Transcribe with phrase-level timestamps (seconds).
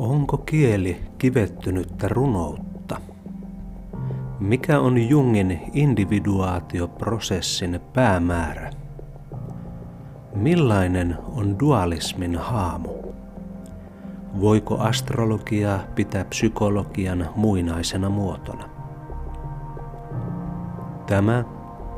[0.00, 3.00] Onko kieli kivettynyttä runoutta?
[4.38, 8.70] Mikä on Jungin individuaatioprosessin päämäärä?
[10.34, 12.88] Millainen on dualismin haamu?
[14.40, 18.68] Voiko astrologiaa pitää psykologian muinaisena muotona?
[21.06, 21.44] Tämä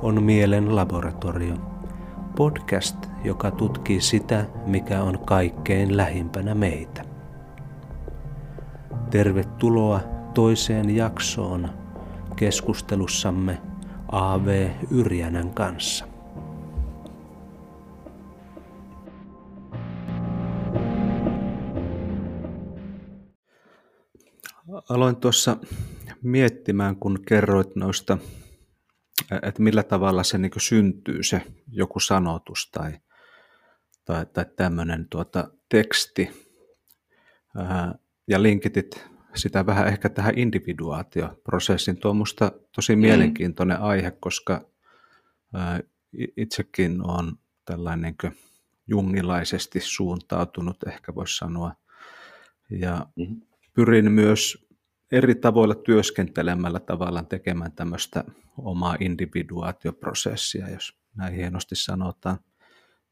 [0.03, 1.55] on Mielen laboratorio,
[2.37, 7.12] podcast, joka tutkii sitä, mikä on kaikkein lähimpänä meitä.
[9.13, 10.01] Tervetuloa
[10.35, 11.69] toiseen jaksoon
[12.37, 13.63] keskustelussamme
[14.13, 14.71] A.V.
[14.91, 16.05] Yrjänän kanssa.
[24.89, 25.57] Aloin tuossa
[26.23, 28.19] miettimään, kun kerroit noista,
[29.43, 32.93] että millä tavalla se niin syntyy se joku sanotus tai,
[34.05, 36.31] tai, tai tämmöinen tuota, teksti.
[38.29, 41.97] Ja linkitit sitä vähän ehkä tähän individuaatioprosessin.
[41.97, 43.01] Tuo on minusta tosi mm.
[43.01, 44.67] mielenkiintoinen aihe, koska
[46.37, 48.15] itsekin on tällainen
[48.87, 51.73] jungilaisesti suuntautunut, ehkä voisi sanoa.
[52.71, 53.41] Ja mm.
[53.75, 54.67] pyrin myös
[55.13, 58.25] eri tavoilla työskentelemällä tavallaan tekemään tämmöistä
[58.59, 62.39] omaa individuaatioprosessia, jos näin hienosti sanotaan.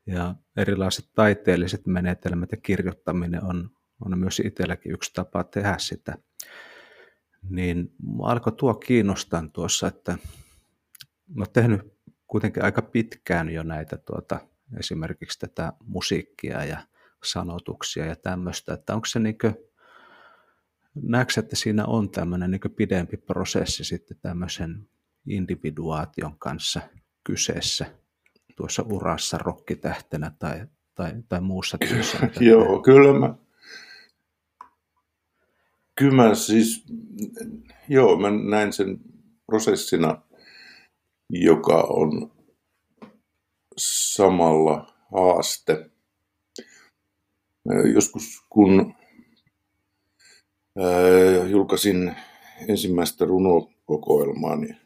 [0.06, 3.70] Ja erilaiset taiteelliset menetelmät ja kirjoittaminen on
[4.04, 6.18] on myös itselläkin yksi tapa tehdä sitä.
[7.50, 10.18] Niin alkoi tuo kiinnostaa tuossa, että
[11.38, 11.80] oon tehnyt
[12.26, 14.40] kuitenkin aika pitkään jo näitä tuota,
[14.78, 16.78] esimerkiksi tätä musiikkia ja
[17.24, 19.54] sanotuksia ja tämmöistä, että onko se niin kuin,
[20.94, 24.88] näetkö, että siinä on tämmöinen niin pidempi prosessi sitten tämmöisen
[25.26, 26.80] individuaation kanssa
[27.24, 27.86] kyseessä
[28.56, 32.18] tuossa urassa rokkitähtenä tai, tai, tai muussa työssä?
[32.40, 33.34] Joo, kyllä mä,
[36.00, 36.84] Kyllä siis,
[37.88, 39.00] joo, mä näin sen
[39.46, 40.22] prosessina,
[41.30, 42.32] joka on
[43.76, 45.90] samalla haaste.
[47.94, 48.94] Joskus kun
[51.50, 52.16] julkaisin
[52.68, 54.76] ensimmäistä runokokoelmaa niin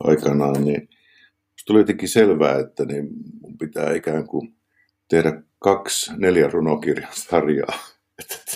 [0.00, 0.88] aikanaan, niin
[1.66, 3.08] tuli jotenkin selvää, että niin
[3.40, 4.56] mun pitää ikään kuin
[5.08, 7.99] tehdä kaksi neljä runokirjan sarjaa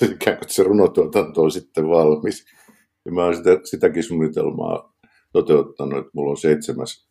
[0.03, 2.47] että ikään kuin se runotuotanto on sitten valmis.
[3.05, 4.95] Ja mä olen sitä, sitäkin suunnitelmaa
[5.33, 7.09] toteuttanut, että mulla on seitsemäs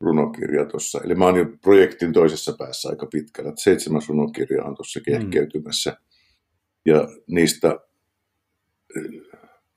[0.00, 1.00] runokirja tuossa.
[1.04, 3.48] Eli mä oon jo projektin toisessa päässä aika pitkällä.
[3.48, 5.04] Että seitsemäs runokirja on tuossa mm.
[5.04, 5.90] kehkeytymässä.
[5.90, 5.96] Mm.
[6.86, 7.78] Ja niistä
[8.96, 9.22] eh,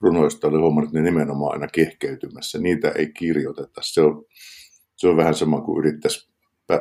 [0.02, 2.60] runoista oli huomannut, että ne nimenomaan aina kehkeytymässä.
[2.60, 3.82] Niitä ei kirjoiteta.
[3.84, 4.26] Se on,
[4.96, 6.34] se on vähän sama kuin yrittäisi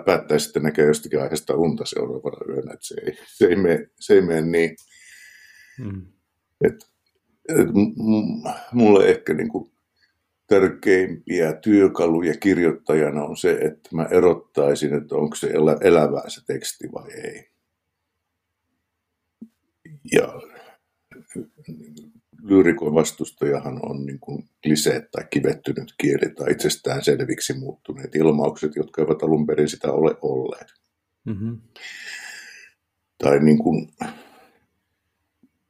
[0.05, 4.15] päättää sitten näkee jostakin aiheesta unta seuraavana yönä, että se ei, se ei, mene, se
[4.15, 4.77] ei mene niin.
[5.79, 6.07] Mm.
[6.65, 6.75] Et,
[7.49, 7.69] et,
[8.73, 9.73] mulle ehkä niin kuin
[10.47, 16.89] tärkeimpiä työkaluja kirjoittajana on se, että mä erottaisin, että onko se elä, elävää se teksti
[16.93, 17.51] vai ei.
[20.13, 20.41] Ja
[22.43, 29.03] lyyrikon vastustajahan on niin kuin kliseet tai kivettynyt kieli tai itsestään selviksi muuttuneet ilmaukset, jotka
[29.03, 30.67] eivät alun perin sitä ole olleet.
[31.25, 31.61] Mm-hmm.
[33.19, 33.89] Tai niin kuin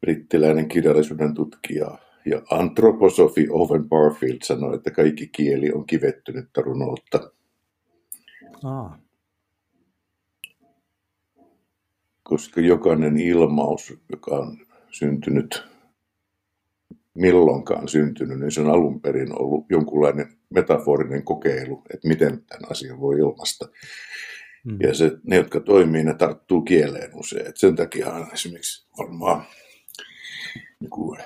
[0.03, 7.31] brittiläinen kirjallisuuden tutkija ja antroposofi Owen Barfield sanoi, että kaikki kieli on kivettynyttä runoutta.
[8.65, 8.99] Ah.
[12.23, 14.59] Koska jokainen ilmaus, joka on
[14.91, 15.73] syntynyt
[17.15, 23.01] milloinkaan syntynyt, niin se on alun perin ollut jonkunlainen metaforinen kokeilu, että miten tämän asian
[23.01, 23.69] voi ilmaista.
[24.65, 24.79] Mm.
[24.81, 27.47] Ja se, ne, jotka toimii, ne tarttuu kieleen usein.
[27.47, 29.45] Et sen takia esimerkiksi varmaan
[30.83, 31.21] niin kuin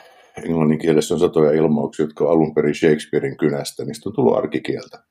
[0.45, 5.03] englannin kielessä on satoja ilmauksia, jotka on alun perin Shakespearein kynästä, niistä on tullut arkikieltä.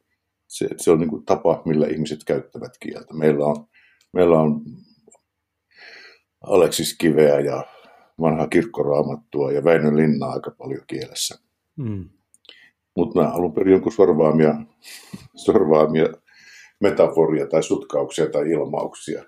[0.48, 3.14] Se, se on niin kuin tapa, millä ihmiset käyttävät kieltä.
[3.14, 3.68] Meillä on,
[4.14, 4.62] meillä on
[6.42, 7.64] Aleksis Kiveä ja
[8.22, 11.40] vanhaa kirkkoraamattua ja Väinö Linnaa aika paljon kielessä.
[11.76, 12.10] Mm.
[12.96, 14.56] Mutta mä alun perin jonkun sorvaamia,
[15.36, 16.06] sorvaamia
[16.80, 19.24] metaforia tai sutkauksia tai ilmauksia,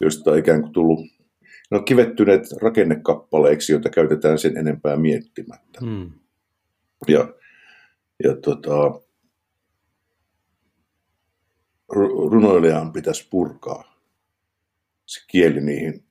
[0.00, 1.00] joista on ikään kuin tullut
[1.70, 5.80] ne on kivettyneet rakennekappaleiksi, joita käytetään sen enempää miettimättä.
[5.80, 6.12] Mm.
[7.08, 7.34] Ja,
[8.24, 9.00] ja tota,
[12.30, 13.94] runoilijan pitäisi purkaa
[15.06, 16.04] se kieli niihin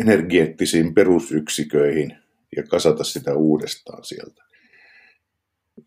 [0.00, 2.18] energeettisiin perusyksiköihin
[2.56, 4.44] ja kasata sitä uudestaan sieltä.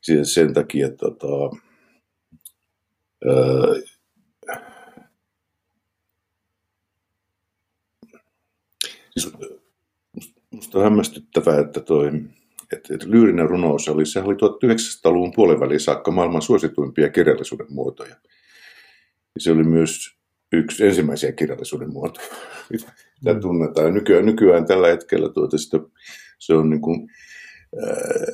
[0.01, 1.57] Siis sen takia tota,
[3.25, 3.81] öö,
[9.15, 9.37] musta
[10.51, 12.11] Musta on hämmästyttävää, että toi
[12.73, 18.15] että, että lyyrinen runous oli, se oli 1900-luvun puoliväliin saakka maailman suosituimpia kirjallisuuden muotoja.
[19.35, 20.15] Ja se oli myös
[20.51, 22.27] yksi ensimmäisiä kirjallisuuden muotoja,
[22.71, 23.41] mitä mm.
[23.41, 23.93] tunnetaan.
[23.93, 25.79] Nykyään, nykyään tällä hetkellä tuota, sitä,
[26.39, 27.09] se on niin kuin,
[27.85, 28.25] ää,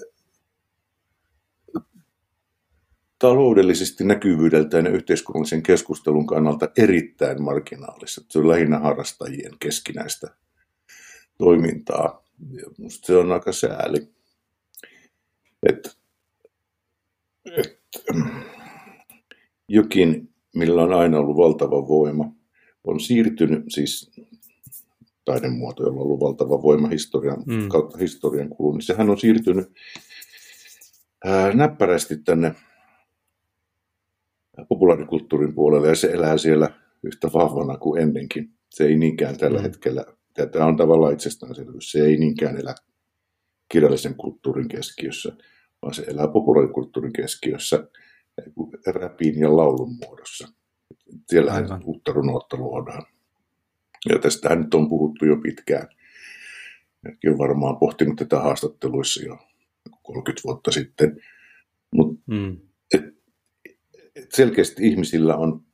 [3.19, 8.21] taloudellisesti näkyvyydeltään ja yhteiskunnallisen keskustelun kannalta erittäin marginaalista.
[8.29, 10.27] Se on lähinnä harrastajien keskinäistä
[11.37, 12.23] toimintaa.
[12.51, 14.07] Ja musta se on aika sääli.
[15.69, 15.97] Et,
[17.57, 17.81] et,
[19.67, 22.35] jokin, millä on aina ollut valtava voima,
[22.83, 24.11] on siirtynyt, siis
[25.25, 27.69] taidemuoto, jolla on ollut valtava voima historian, mm.
[27.69, 29.71] kautta historian kulun, niin sehän on siirtynyt
[31.25, 32.55] ää, näppärästi tänne
[34.69, 36.69] populaarikulttuurin puolelle ja se elää siellä
[37.03, 38.53] yhtä vahvana kuin ennenkin.
[38.69, 39.63] Se ei niinkään tällä mm.
[39.63, 42.75] hetkellä, tämä on tavallaan itsestäänselvyys, se ei niinkään elä
[43.71, 45.31] kirjallisen kulttuurin keskiössä,
[45.81, 47.87] vaan se elää populaarikulttuurin keskiössä
[48.87, 50.47] räpin ja laulun muodossa.
[51.29, 53.05] Siellä uutta runoutta luodaan.
[54.09, 55.87] Ja tästähän nyt on puhuttu jo pitkään.
[57.01, 59.37] Mäkin olen varmaan pohtinut tätä haastatteluissa jo
[60.03, 61.21] 30 vuotta sitten.
[61.95, 62.57] Mutta mm.
[62.93, 63.03] et,
[64.15, 65.65] et selkeästi ihmisillä on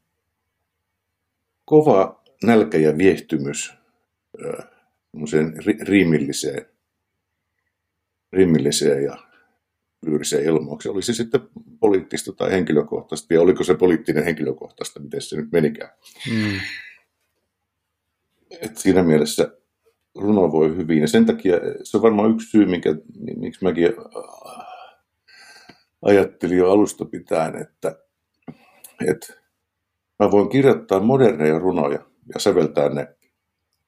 [1.66, 3.74] kova nälkä ja viehtymys
[4.46, 4.68] äh,
[5.82, 6.66] riimilliseen,
[8.34, 9.18] riimilliseen ja
[10.06, 10.94] lyyriseen ilmaukseen.
[10.94, 11.42] Oli se sitten
[11.80, 15.92] poliittista tai henkilökohtaista, ja oliko se poliittinen henkilökohtaista, miten se nyt menikään.
[16.32, 16.60] Mm.
[18.62, 19.52] Et siinä mielessä
[20.16, 22.96] runo voi hyvin, ja sen takia se on varmaan yksi syy, minkä,
[23.36, 23.94] miksi mäkin
[26.02, 27.96] ajattelin jo alusta pitäen, että,
[29.08, 29.34] että
[30.20, 32.00] mä voin kirjoittaa moderneja runoja
[32.34, 33.17] ja säveltää ne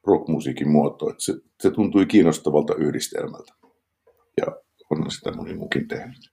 [0.07, 1.15] rockmusiikin muotoon.
[1.17, 3.53] Se, se tuntui kiinnostavalta yhdistelmältä.
[4.37, 6.31] Ja on sitä moni muukin tehnyt.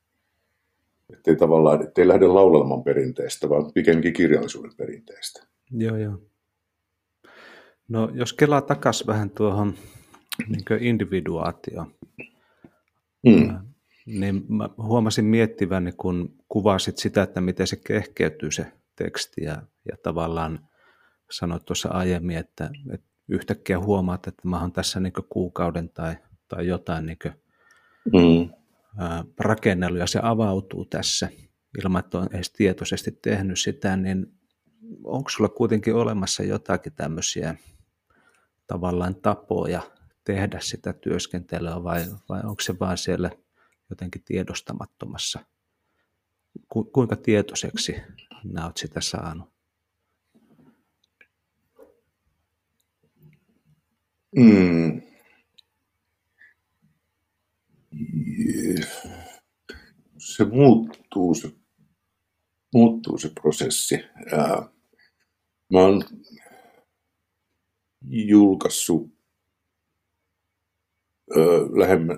[1.13, 5.47] Että ei tavallaan, ettei lähde laulelman perinteestä, vaan pikemminkin kirjallisuuden perinteestä.
[5.71, 6.19] Joo, joo.
[7.89, 9.75] No jos kelaa takas vähän tuohon
[10.49, 11.95] niin individuaatioon,
[13.27, 13.59] mm.
[14.07, 19.97] niin mä huomasin miettiväni, kun kuvasit sitä, että miten se kehkeytyy se teksti ja, ja
[20.03, 20.69] tavallaan
[21.31, 26.17] sanoit tuossa aiemmin, että, että yhtäkkiä huomaat, että mä oon tässä niin kuukauden tai,
[26.49, 27.19] tai jotain niin
[28.13, 28.51] mm.
[29.39, 31.29] rakennellut ja se avautuu tässä
[31.83, 34.27] ilman, että on edes tietoisesti tehnyt sitä, niin
[35.05, 37.55] onko sulla kuitenkin olemassa jotakin tämmöisiä
[38.67, 39.83] tavallaan tapoja
[40.25, 43.31] tehdä sitä työskentelyä vai, vai onko se vaan siellä
[43.91, 45.41] jotenkin tiedostamattomassa?
[46.69, 47.97] Ku, kuinka tietoiseksi
[48.45, 49.56] nämä olet sitä saanut?
[54.37, 55.07] Mm
[60.19, 61.53] se muuttuu se,
[62.75, 63.95] muuttuu se prosessi.
[64.33, 64.69] Ää,
[65.73, 66.05] mä oon
[68.05, 69.17] julkaissut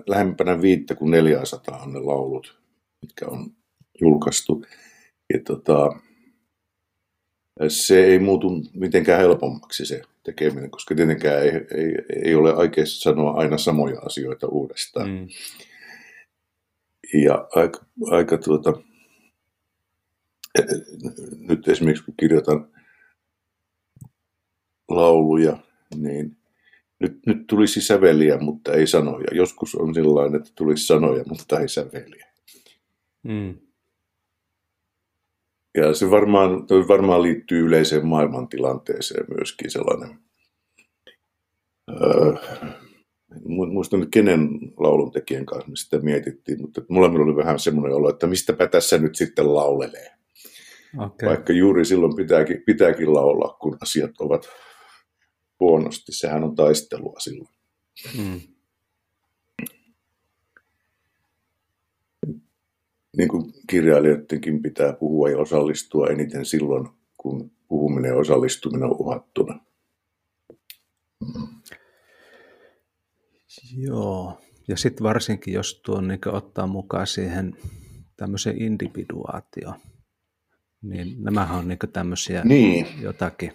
[0.07, 2.61] lähempänä viittä kuin 400 on ne laulut,
[3.01, 3.55] mitkä on
[4.01, 4.65] julkaistu.
[5.33, 5.99] Ja tota,
[7.67, 13.31] se ei muutu mitenkään helpommaksi se tekeminen, koska tietenkään ei, ei, ei ole aikeissa sanoa
[13.31, 15.09] aina samoja asioita uudestaan.
[15.09, 15.27] Mm.
[17.13, 18.73] Ja aika, aika tuota,
[21.39, 22.67] nyt esimerkiksi kun kirjoitan
[24.89, 25.57] lauluja,
[25.95, 26.37] niin
[26.99, 29.27] nyt, nyt tulisi säveliä, mutta ei sanoja.
[29.31, 32.27] Joskus on sellainen, että tulisi sanoja, mutta ei säveliä.
[33.23, 33.68] Mm.
[35.77, 40.19] Ja se varmaan, toi varmaan liittyy yleiseen maailmantilanteeseen myöskin sellainen.
[41.89, 42.33] Öö,
[43.45, 48.27] muistan nyt kenen lauluntekijän kanssa me sitä mietittiin, mutta mulla oli vähän semmoinen olo, että
[48.27, 50.11] mistäpä tässä nyt sitten laulelee.
[50.97, 51.29] Okay.
[51.29, 54.49] Vaikka juuri silloin pitääkin, pitääkin laulaa, kun asiat ovat
[55.59, 56.11] huonosti.
[56.11, 57.55] Sehän on taistelua silloin.
[58.17, 58.41] Mm.
[63.17, 69.59] Niin kuin kirjailijoidenkin pitää puhua ja osallistua eniten silloin, kun puhuminen ja osallistuminen on uhattuna.
[73.77, 77.55] Joo, ja sitten varsinkin, jos tuon niin ottaa mukaan siihen
[78.17, 79.73] tämmöisen individuaatio,
[80.81, 82.87] niin nämähän on niin tämmöisiä niin.
[83.01, 83.51] jotakin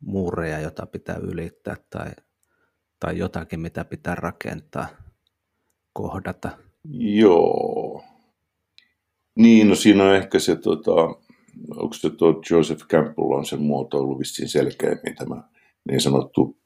[0.00, 2.10] muureja, jota pitää ylittää tai,
[3.00, 4.86] tai jotakin, mitä pitää rakentaa,
[5.92, 6.58] kohdata.
[6.98, 8.04] Joo.
[9.34, 10.94] Niin, no siinä on ehkä se, tota,
[11.76, 15.42] onko se tuo Joseph Campbell on sen muotoilu vissiin selkeämmin tämä
[15.88, 16.56] niin sanottu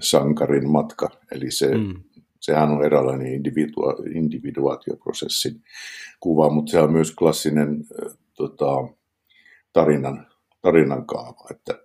[0.00, 1.94] sankarin matka, eli se mm.
[2.40, 5.62] Sehän on eräänlainen individua, individuaatioprosessin
[6.20, 7.84] kuva, mutta se on myös klassinen
[8.34, 8.66] tota,
[9.72, 10.26] tarinan,
[10.60, 11.78] tarinan kaava, että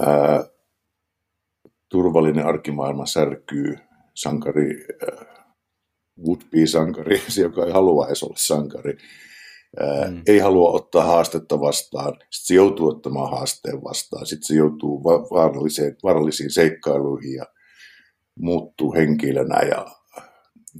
[0.00, 0.44] ää,
[1.88, 3.78] turvallinen arkimaailma särkyy
[4.14, 4.86] sankari,
[6.26, 8.92] would-be-sankari, joka ei halua edes olla sankari,
[10.08, 10.22] mm.
[10.26, 15.96] ei halua ottaa haastetta vastaan, sitten se joutuu ottamaan haasteen vastaan, sitten se joutuu vaarallisiin,
[16.02, 17.44] vaarallisiin seikkailuihin ja
[18.34, 19.86] muuttuu henkilönä ja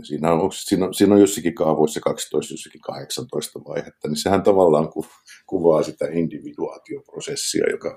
[0.03, 4.89] Siinä on, siinä, on, siinä on jossakin kaavoissa 12, jossakin 18 vaihetta, niin sehän tavallaan
[4.89, 5.07] ku,
[5.47, 7.97] kuvaa sitä individuaatioprosessia, joka,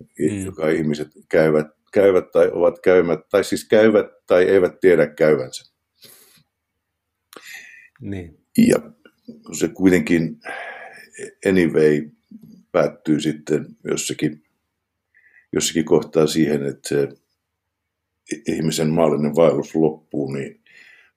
[0.00, 0.44] mm.
[0.44, 5.71] joka ihmiset käyvät, käyvät tai ovat käymät, tai siis käyvät tai eivät tiedä käyvänsä.
[8.02, 8.38] Niin.
[8.58, 8.92] Ja
[9.52, 10.40] se kuitenkin
[11.48, 12.10] anyway
[12.72, 14.44] päättyy sitten jossakin,
[15.52, 17.08] jossakin kohtaa siihen, että se
[18.48, 20.62] ihmisen maallinen vaellus loppuu, niin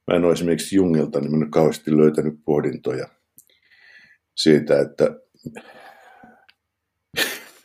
[0.07, 3.07] Mä en ole esimerkiksi Jungilta niin en kauheasti löytänyt pohdintoja
[4.35, 5.09] siitä, että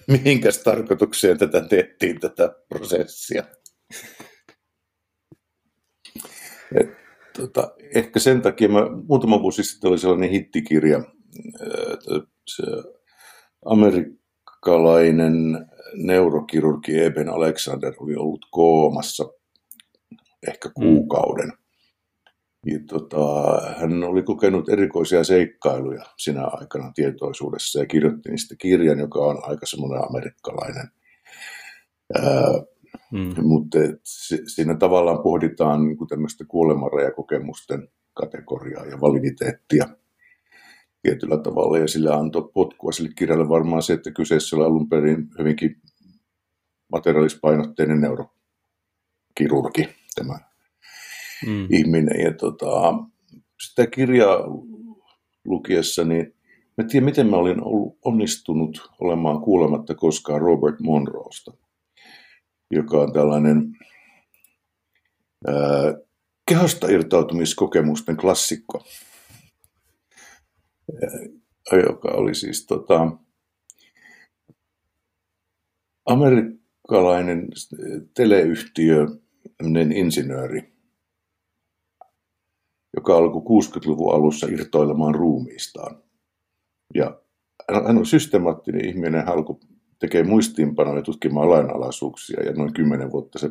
[0.13, 3.45] mihinkäs tarkoitukseen tätä tehtiin, tätä prosessia.
[6.75, 7.00] Et,
[7.41, 11.05] tota, ehkä sen takia mä, muutama vuosi sitten oli sellainen hittikirja,
[12.47, 12.63] se
[13.65, 19.29] amerikkalainen neurokirurgi Eben Alexander oli ollut koomassa
[20.49, 20.73] ehkä mm.
[20.75, 21.53] kuukauden.
[22.67, 29.19] Ja tota, hän oli kokenut erikoisia seikkailuja sinä aikana tietoisuudessa ja kirjoitti niistä kirjan, joka
[29.19, 30.89] on aika semmoinen amerikkalainen.
[32.15, 32.63] Ää,
[33.13, 33.35] mm.
[33.43, 33.79] Mutta
[34.47, 39.89] siinä tavallaan pohditaan niin tämmöistä kuolemanrajakokemusten kategoriaa ja validiteettia
[41.03, 45.29] tietyllä tavalla, ja sillä antoi potkua sille kirjalle varmaan se, että kyseessä oli alun perin
[45.39, 45.77] hyvinkin
[46.93, 50.39] materiaalispainotteinen neurokirurgi, tämä
[51.47, 51.67] mm.
[51.71, 52.21] ihminen.
[52.25, 52.95] Ja tota,
[53.67, 54.39] sitä kirjaa
[55.45, 56.35] lukiessa, niin
[56.77, 61.53] mä tiedän, miten mä olin ollut onnistunut olemaan kuulematta koskaan Robert Monroesta,
[62.71, 63.77] joka on tällainen
[65.47, 65.55] ää,
[66.49, 68.85] kehosta irtautumiskokemusten klassikko,
[71.03, 73.11] ää, joka oli siis tota,
[76.07, 77.49] amerikkalainen
[78.15, 79.07] teleyhtiö,
[79.95, 80.73] insinööri,
[82.97, 86.03] joka alkoi 60-luvun alussa irtoilemaan ruumiistaan.
[86.95, 87.21] Ja
[87.75, 89.61] hän on systemaattinen ihminen, hän alkoi
[90.01, 93.51] tekee muistiinpanoja tutkimaan lainalaisuuksia ja noin kymmenen vuotta se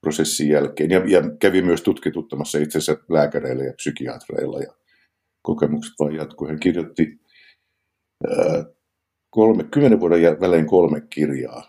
[0.00, 0.90] prosessin jälkeen.
[0.90, 4.72] Ja, ja kävi myös tutkituttamassa itsensä lääkäreillä ja psykiatreilla ja
[5.42, 6.48] kokemukset vain jatkuu.
[6.48, 7.20] Hän kirjoitti
[8.28, 8.64] ää,
[9.30, 11.62] kolme, kymmenen vuoden välein kolme kirjaa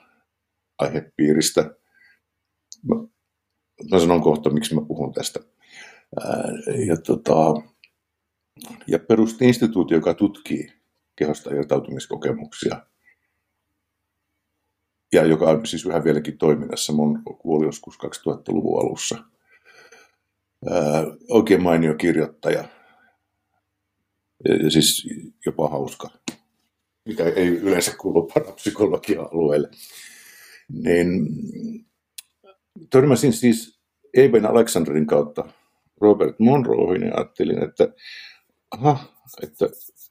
[0.79, 1.61] aihepiiristä.
[2.87, 2.95] Mä,
[3.91, 5.39] mä sanon kohta, miksi mä puhun tästä
[6.87, 7.53] ja, tota,
[8.87, 10.73] ja perusti instituutio, joka tutkii
[11.15, 12.92] kehosta irtautumiskokemuksia
[15.13, 16.93] ja joka on siis yhä vieläkin toiminnassa.
[16.93, 19.23] Mun kuoli joskus 2000-luvun alussa.
[20.69, 22.63] Ää, oikein mainio kirjoittaja
[24.49, 25.07] ja, siis
[25.45, 26.09] jopa hauska,
[27.05, 29.69] mikä ei yleensä kuulu parapsykologian alueelle.
[30.69, 31.27] Niin
[32.89, 33.79] törmäsin siis
[34.13, 35.49] Eben Alexanderin kautta
[36.01, 37.87] Robert Monroehin ja ajattelin, että,
[38.71, 39.05] aha,
[39.43, 39.69] että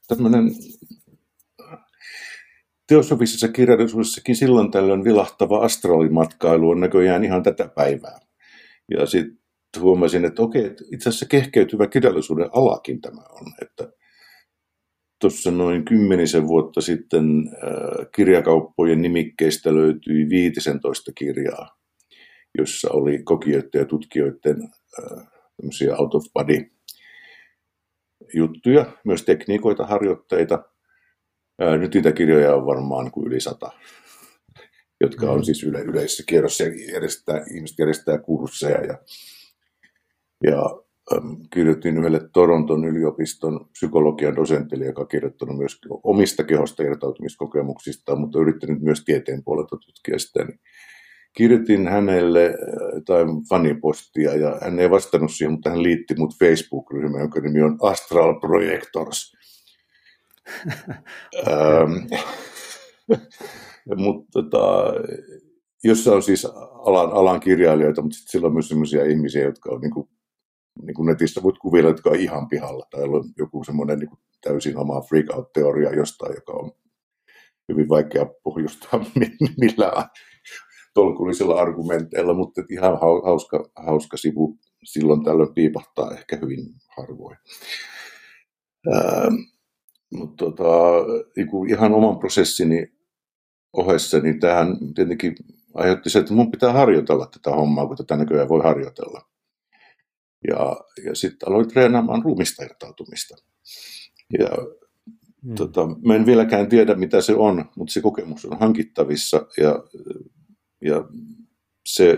[0.09, 0.51] tämmöinen
[2.87, 8.19] teosofisessa kirjallisuudessakin silloin tällöin vilahtava astraalimatkailu on näköjään ihan tätä päivää.
[8.91, 9.39] Ja sitten
[9.81, 13.93] huomasin, että okei, itse asiassa kehkeytyvä kirjallisuuden alakin tämä on, että
[15.21, 21.77] tuossa noin kymmenisen vuotta sitten äh, kirjakauppojen nimikkeistä löytyi 15 kirjaa,
[22.59, 24.57] jossa oli kokijoiden ja tutkijoiden
[24.99, 26.71] äh, out of body
[28.35, 30.65] juttuja, myös tekniikoita, harjoitteita.
[31.79, 33.73] Nyt niitä kirjoja on varmaan kuin yli sata,
[35.01, 35.45] jotka on mm.
[35.45, 38.85] siis yle, yleisessä kierrossa ja järjestää, ihmiset järjestää kursseja.
[38.85, 38.99] Ja,
[40.51, 40.63] ja
[41.13, 48.39] ähm, kirjoitin yhdelle Toronton yliopiston psykologian dosentille, joka on kirjoittanut myös omista kehosta irtautumiskokemuksista, mutta
[48.39, 50.45] yrittänyt myös tieteen puolelta tutkia sitä.
[50.45, 50.61] Niin
[51.37, 52.55] kirjoitin hänelle
[52.95, 57.79] jotain fanipostia ja hän ei vastannut siihen, mutta hän liitti mut Facebook-ryhmään, jonka nimi on
[57.83, 59.33] Astral Projectors.
[61.49, 61.93] ähm,
[64.05, 64.93] mutta tota,
[65.85, 69.81] jossa on siis alan, alan kirjailijoita, mutta sitten siellä on myös sellaisia ihmisiä, jotka on
[69.81, 70.09] niin kuin,
[70.83, 72.87] niin kuin netissä voit kuvilla, jotka on ihan pihalla.
[72.91, 76.73] Tai on joku semmoinen niin täysin oma freak out-teoria jostain, joka on
[77.69, 79.05] hyvin vaikea pohjustaa
[79.61, 80.09] millään
[80.95, 87.37] tolkullisilla argumenteilla, mutta ihan hauska, hauska sivu silloin tällöin piipahtaa ehkä hyvin harvoin.
[88.93, 89.29] Ää,
[90.13, 90.65] mutta tota,
[91.37, 92.93] niin ihan oman prosessini
[93.73, 95.35] ohessa, niin tähän tietenkin
[95.75, 99.29] aiheutti se, että mun pitää harjoitella tätä hommaa, kun tätä näköjään voi harjoitella.
[100.49, 103.37] Ja, ja sitten aloin treenaamaan ruumista irtautumista.
[104.39, 104.49] Ja
[105.45, 105.55] hmm.
[105.55, 109.85] tota, mä en vieläkään tiedä, mitä se on, mutta se kokemus on hankittavissa ja,
[110.85, 111.05] ja
[111.87, 112.17] se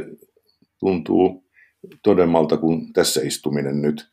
[0.78, 1.44] tuntuu
[2.02, 4.10] todemmalta kuin tässä istuminen nyt.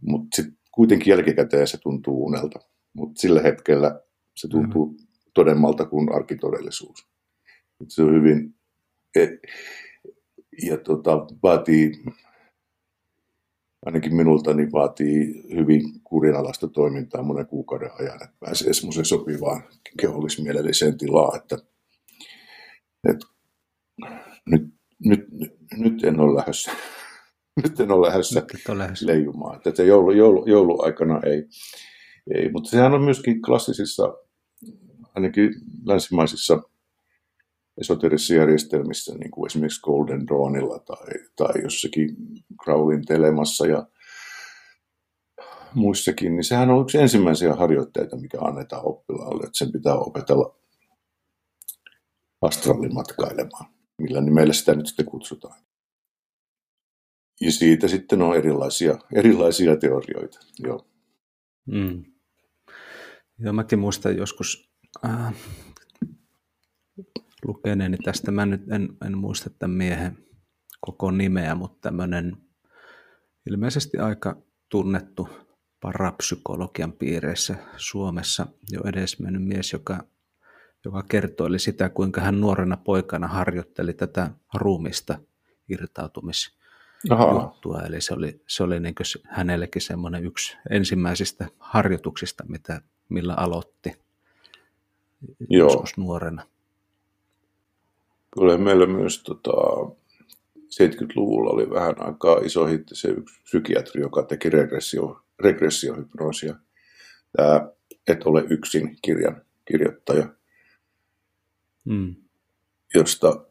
[0.00, 2.58] Mutta sitten kuitenkin jälkikäteen se tuntuu unelta.
[2.92, 4.00] Mutta sillä hetkellä
[4.36, 5.06] se tuntuu hmm.
[5.34, 7.06] todemmalta kuin arkitodellisuus.
[7.88, 8.54] Se on hyvin...
[9.16, 9.26] E,
[10.62, 11.92] ja tota, vaatii
[13.86, 19.62] ainakin minulta niin vaatii hyvin kurinalaista toimintaa monen kuukauden ajan, että pääsee semmoiseen sopivaan
[20.00, 21.58] kehollismielelliseen tilaan, että,
[23.10, 23.26] että
[24.46, 25.26] nyt, nyt,
[25.76, 26.72] nyt en ole lähdössä,
[27.62, 29.06] nyt en ole lähdössä, lähdössä.
[29.06, 29.60] leijumaan.
[29.66, 31.44] Että joulu, joulu, jouluaikana ei,
[32.34, 34.14] ei, mutta sehän on myöskin klassisissa,
[35.14, 36.62] ainakin länsimaisissa
[37.80, 42.16] esoterisissa järjestelmissä, niin kuin esimerkiksi Golden Dawnilla tai, tai jossakin
[42.64, 43.86] Crowlin telemassa ja
[45.74, 50.56] muissakin, niin sehän on yksi ensimmäisiä harjoitteita, mikä annetaan oppilaalle, että sen pitää opetella
[52.42, 53.66] astrallimatkailemaan,
[53.98, 55.64] millä nimellä sitä nyt sitten kutsutaan.
[57.40, 60.38] Ja siitä sitten on erilaisia, erilaisia teorioita.
[60.58, 60.86] Joo.
[61.66, 62.04] Mm.
[63.38, 64.70] Joo, mäkin muistan joskus
[65.04, 65.34] äh,
[67.44, 70.18] lukeneeni tästä, mä nyt en, en muista tämän miehen
[70.80, 72.36] koko nimeä, mutta tämmöinen
[73.50, 74.36] ilmeisesti aika
[74.68, 75.28] tunnettu
[75.80, 80.04] parapsykologian piireissä Suomessa jo edesmennyt mies, joka,
[80.84, 85.18] joka kertoili sitä, kuinka hän nuorena poikana harjoitteli tätä ruumista
[87.04, 87.82] irtautumisjuttua.
[87.82, 93.92] Eli se oli, se oli niin hänellekin semmoinen yksi ensimmäisistä harjoituksista, mitä, millä aloitti
[95.48, 95.66] Joo.
[95.68, 96.42] joskus nuorena.
[98.30, 99.52] Kyllä meillä myös tota,
[100.58, 106.54] 70-luvulla oli vähän aikaa iso hitti se yksi psykiatri, joka teki regressio, regressiohypnoosia.
[107.36, 107.68] Tämä
[108.08, 110.28] Et ole yksin kirjan kirjoittaja,
[111.84, 112.14] mm.
[112.94, 113.46] Josta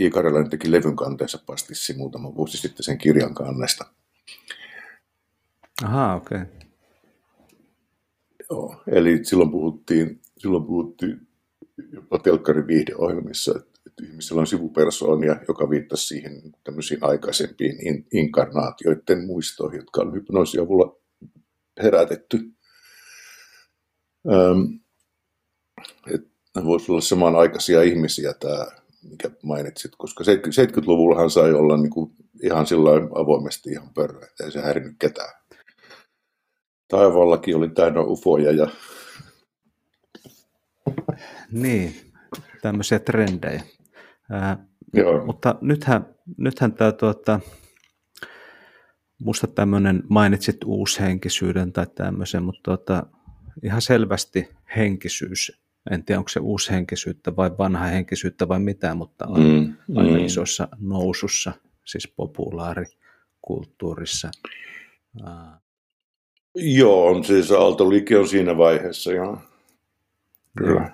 [0.00, 3.84] Iikarelainen teki levyn kanteensa pastissi muutama vuosi sitten sen kirjan kannesta.
[5.84, 6.38] Aha, okei.
[6.42, 6.52] Okay.
[8.50, 11.28] Joo, eli silloin puhuttiin, silloin puhuttiin
[11.92, 19.26] jopa telkkarin viihdeohjelmissa, että että ihmisellä on sivupersoonia, joka viittasi siihen tämmöisiin aikaisempiin in, inkarnaatioiden
[19.26, 20.96] muistoihin, jotka on hypnoosin avulla
[21.82, 22.36] herätetty.
[24.28, 24.60] Ähm,
[26.14, 28.66] että voisi olla samanaikaisia ihmisiä tämä,
[29.10, 32.12] mikä mainitsit, koska 70-luvullahan sai olla niin kuin
[32.42, 35.32] ihan sillä avoimesti ihan pörrö, että ei se häirinyt ketään.
[36.88, 38.68] Taivaallakin oli täynnä ufoja ja...
[41.52, 41.94] Niin,
[42.62, 43.62] tämmöisiä trendejä.
[44.30, 45.26] Ää, Joo.
[45.26, 47.40] Mutta nythän, nythän tämä tuota,
[49.18, 53.06] musta tämmöinen, mainitsit uushenkisyyden tai tämmöisen, mutta tuota,
[53.62, 59.40] ihan selvästi henkisyys, en tiedä onko se uushenkisyyttä vai vanha henkisyyttä vai mitä, mutta on
[59.40, 60.24] mm, aina mm.
[60.24, 61.52] isossa nousussa,
[61.84, 64.30] siis populaarikulttuurissa.
[66.54, 69.38] Joo, on siis aaltoliike on siinä vaiheessa, joo.
[70.58, 70.90] Kyllä.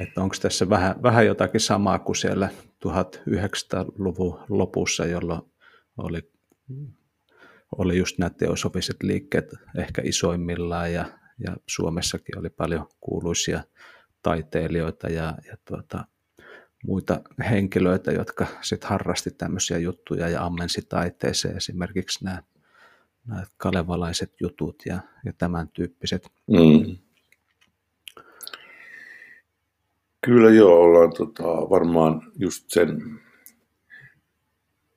[0.00, 2.48] Että onko tässä vähän, vähän jotakin samaa kuin siellä
[2.88, 5.42] 1900-luvun lopussa, jolloin
[5.96, 6.30] oli,
[7.78, 11.04] oli just nämä teosofiset liikkeet ehkä isoimmillaan ja,
[11.38, 13.62] ja Suomessakin oli paljon kuuluisia
[14.22, 16.04] taiteilijoita ja, ja tuota,
[16.84, 17.20] muita
[17.50, 22.42] henkilöitä, jotka sitten harrasti tämmöisiä juttuja ja ammensi taiteeseen esimerkiksi nämä,
[23.26, 26.32] nämä kalevalaiset jutut ja, ja tämän tyyppiset.
[26.46, 26.96] Mm.
[30.20, 33.20] Kyllä joo, ollaan tota, varmaan just sen,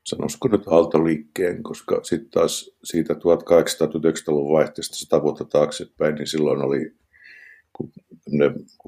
[0.09, 6.91] sanoisiko nyt aaltoliikkeen, koska sitten taas siitä 1800-1900-luvun vaihteesta 100 vuotta taaksepäin, niin silloin oli,
[7.71, 7.91] kun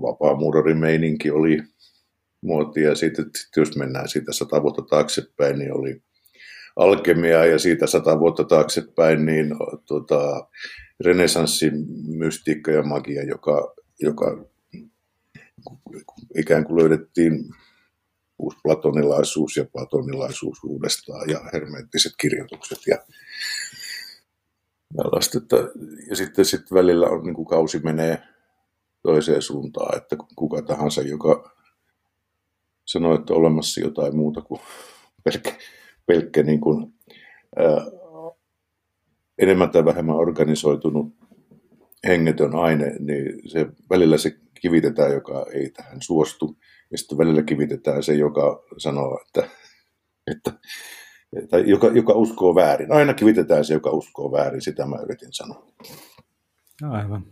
[0.02, 0.38] vapaa
[0.80, 1.58] meininki oli
[2.42, 6.02] muotia, ja sitten sit jos mennään siitä 100 vuotta taaksepäin, niin oli
[6.76, 9.50] alkemia, ja siitä 100 vuotta taaksepäin, niin
[9.86, 10.48] tota,
[11.06, 11.74] renesanssin
[12.18, 14.46] mystiikka ja magia, joka, joka
[16.38, 17.44] ikään kuin löydettiin
[18.42, 22.98] uusi platonilaisuus ja platonilaisuus uudestaan ja hermeettiset kirjoitukset ja
[24.96, 25.38] tällaista.
[25.38, 25.56] Että,
[26.10, 28.22] ja sitten, sitten välillä on, niin kuin kausi menee
[29.02, 31.56] toiseen suuntaan, että kuka tahansa, joka
[32.86, 34.62] sanoa, että olemassa jotain muuta kuin
[35.24, 35.52] pelkkä,
[36.06, 36.94] pelkkä niin kuin,
[37.56, 37.86] ää,
[39.38, 41.16] enemmän tai vähemmän organisoitunut
[42.08, 46.58] hengetön aine, niin se, välillä se kivitetään, joka ei tähän suostu,
[46.92, 49.50] ja sitten välillä kivitetään se, joka sanoo, että,
[50.28, 50.52] että
[51.50, 52.92] tai joka, joka uskoo väärin.
[52.92, 55.68] Aina kivitetään se, joka uskoo väärin, sitä mä yritin sanoa.
[56.84, 57.26] Aivan.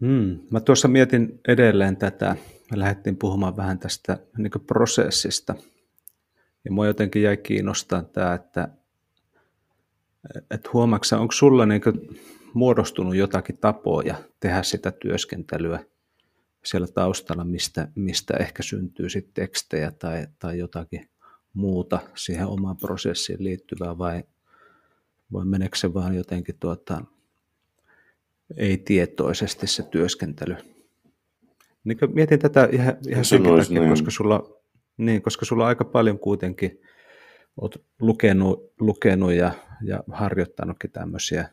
[0.00, 0.38] Hmm.
[0.50, 2.36] Mä tuossa mietin edelleen tätä,
[2.70, 5.54] me lähdettiin puhumaan vähän tästä niin prosessista.
[6.64, 8.68] Ja mua jotenkin jäi kiinnostaa tämä, että,
[10.50, 11.82] että huomaatko onko sulla niin
[12.58, 15.84] muodostunut jotakin tapoja tehdä sitä työskentelyä
[16.64, 21.08] siellä taustalla, mistä, mistä ehkä syntyy sitten tekstejä tai, tai jotakin
[21.54, 24.22] muuta siihen omaan prosessiin liittyvää vai,
[25.32, 27.04] vai meneekö se vaan jotenkin tuota,
[28.56, 30.56] ei-tietoisesti se työskentely.
[31.84, 33.90] Niin mietin tätä ihan, ihan senkin takia, niin.
[33.90, 34.60] koska sulla,
[34.96, 36.80] niin, koska sulla aika paljon kuitenkin
[37.60, 41.48] olet lukenut, lukenut ja, ja harjoittanutkin tämmöisiä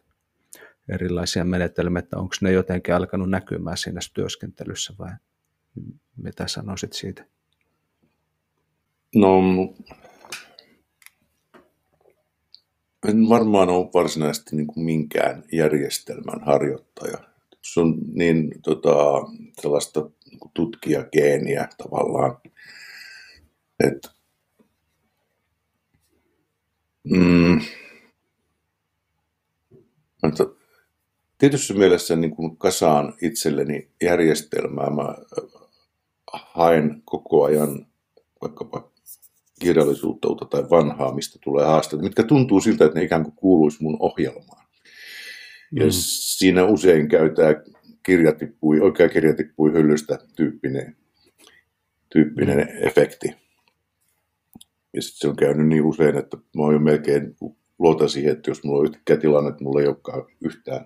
[0.89, 5.11] erilaisia menetelmiä, että onko ne jotenkin alkanut näkymään siinä työskentelyssä vai
[6.17, 7.25] mitä sanoisit siitä?
[9.15, 9.41] No,
[13.07, 17.17] en varmaan ole varsinaisesti niin kuin minkään järjestelmän harjoittaja.
[17.61, 18.95] Se on niin tota,
[19.61, 22.37] sellaista niin tutkijageeniä tavallaan,
[23.83, 24.09] että
[27.03, 27.61] mm,
[31.37, 34.89] tietyssä mielessä niin kuin kasaan itselleni järjestelmää.
[34.89, 35.15] Mä
[36.31, 37.87] haen koko ajan
[38.41, 38.91] vaikkapa
[39.59, 43.97] kirjallisuutta tai vanhaa, mistä tulee haasteita, mitkä tuntuu siltä, että ne ikään kuin kuuluisi mun
[43.99, 44.65] ohjelmaan.
[45.71, 45.81] Mm.
[45.81, 47.53] Ja siinä usein käytää
[48.03, 50.95] kirja tippui, oikea kirja tippui hyllystä tyyppinen,
[52.09, 52.87] tyyppinen mm.
[52.87, 53.35] efekti.
[54.93, 57.35] Ja sitten se on käynyt niin usein, että mä oon jo melkein
[57.79, 60.85] luota siihen, että jos mulla on yhtäkkiä tilanne, että mulla ei olekaan yhtään,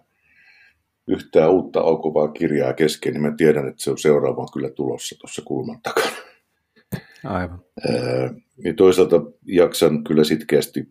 [1.10, 5.42] yhtään uutta alkuvaa kirjaa kesken, niin mä tiedän, että se on seuraava kyllä tulossa tuossa
[5.46, 6.18] kulman takana.
[7.24, 7.62] Aivan.
[8.64, 10.88] Ja toisaalta jaksan kyllä sitkeästi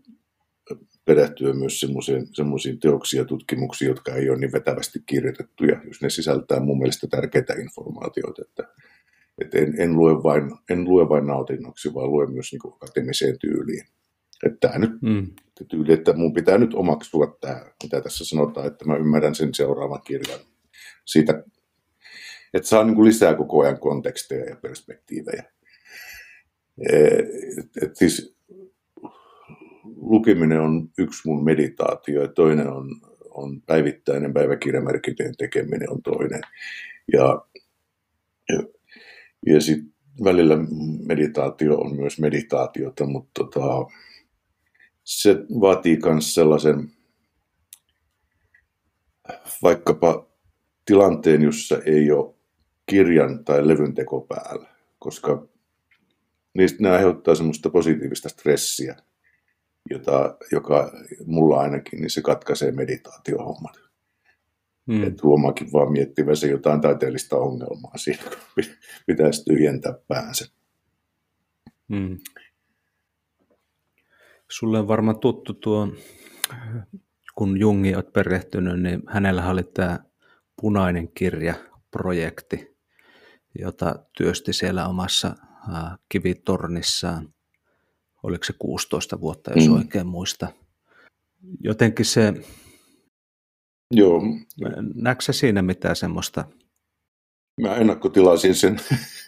[1.05, 1.81] perehtyä myös
[2.33, 7.07] semmoisiin teoksiin ja tutkimuksiin, jotka ei ole niin vetävästi kirjoitettuja, jos ne sisältää mun mielestä
[7.07, 8.69] tärkeitä informaatioita, että,
[9.39, 13.85] että en, en, lue vain, en lue vain nautinnoksi, vaan luen myös niin akateemiseen tyyliin.
[14.47, 15.27] Että tämä nyt mm.
[15.64, 20.03] Tyyli, että mun pitää nyt omaksua tämä, mitä tässä sanotaan, että mä ymmärrän sen seuraavan
[20.03, 20.40] kirjan
[21.05, 21.44] siitä,
[22.55, 25.44] että saa niin lisää koko ajan konteksteja ja perspektiivejä.
[27.59, 28.37] Et, et siis
[29.97, 32.88] lukeminen on yksi mun meditaatio ja toinen on,
[33.31, 36.40] on päivittäinen päiväkirjamerkintöjen tekeminen on toinen.
[37.12, 37.42] Ja,
[38.49, 38.62] ja,
[39.47, 39.94] ja sitten
[40.25, 40.57] välillä
[41.07, 43.87] meditaatio on myös meditaatiota, mutta tota,
[45.09, 46.90] se vaatii myös sellaisen
[49.62, 50.27] vaikkapa
[50.85, 52.35] tilanteen, jossa ei ole
[52.87, 54.68] kirjan tai levyn teko päällä,
[54.99, 55.47] koska
[56.55, 58.97] niistä ne aiheuttaa semmoista positiivista stressiä,
[59.90, 60.92] jota, joka
[61.27, 63.81] mulla ainakin, niin se katkaisee meditaatiohommat.
[64.92, 65.03] Hmm.
[65.03, 68.64] Että huomaakin vaan miettivänsä jotain taiteellista ongelmaa siinä, kun
[69.07, 70.47] pitäisi tyhjentää päänsä.
[71.88, 72.18] Hmm.
[74.51, 75.89] Sulle on varmaan tuttu tuo,
[77.35, 79.99] kun Jungi olet perehtynyt, niin hänellä oli tämä
[80.61, 82.77] punainen kirja-projekti,
[83.59, 85.37] jota työsti siellä omassa
[86.09, 87.35] kivitornissaan.
[88.23, 89.75] Oliko se 16 vuotta, jos mm.
[89.75, 90.49] oikein muista.
[91.61, 92.35] Jotenkin se,
[93.91, 94.23] Joo.
[94.95, 96.45] näetkö siinä mitään semmoista?
[97.61, 98.81] Mä ennakkotilasin sen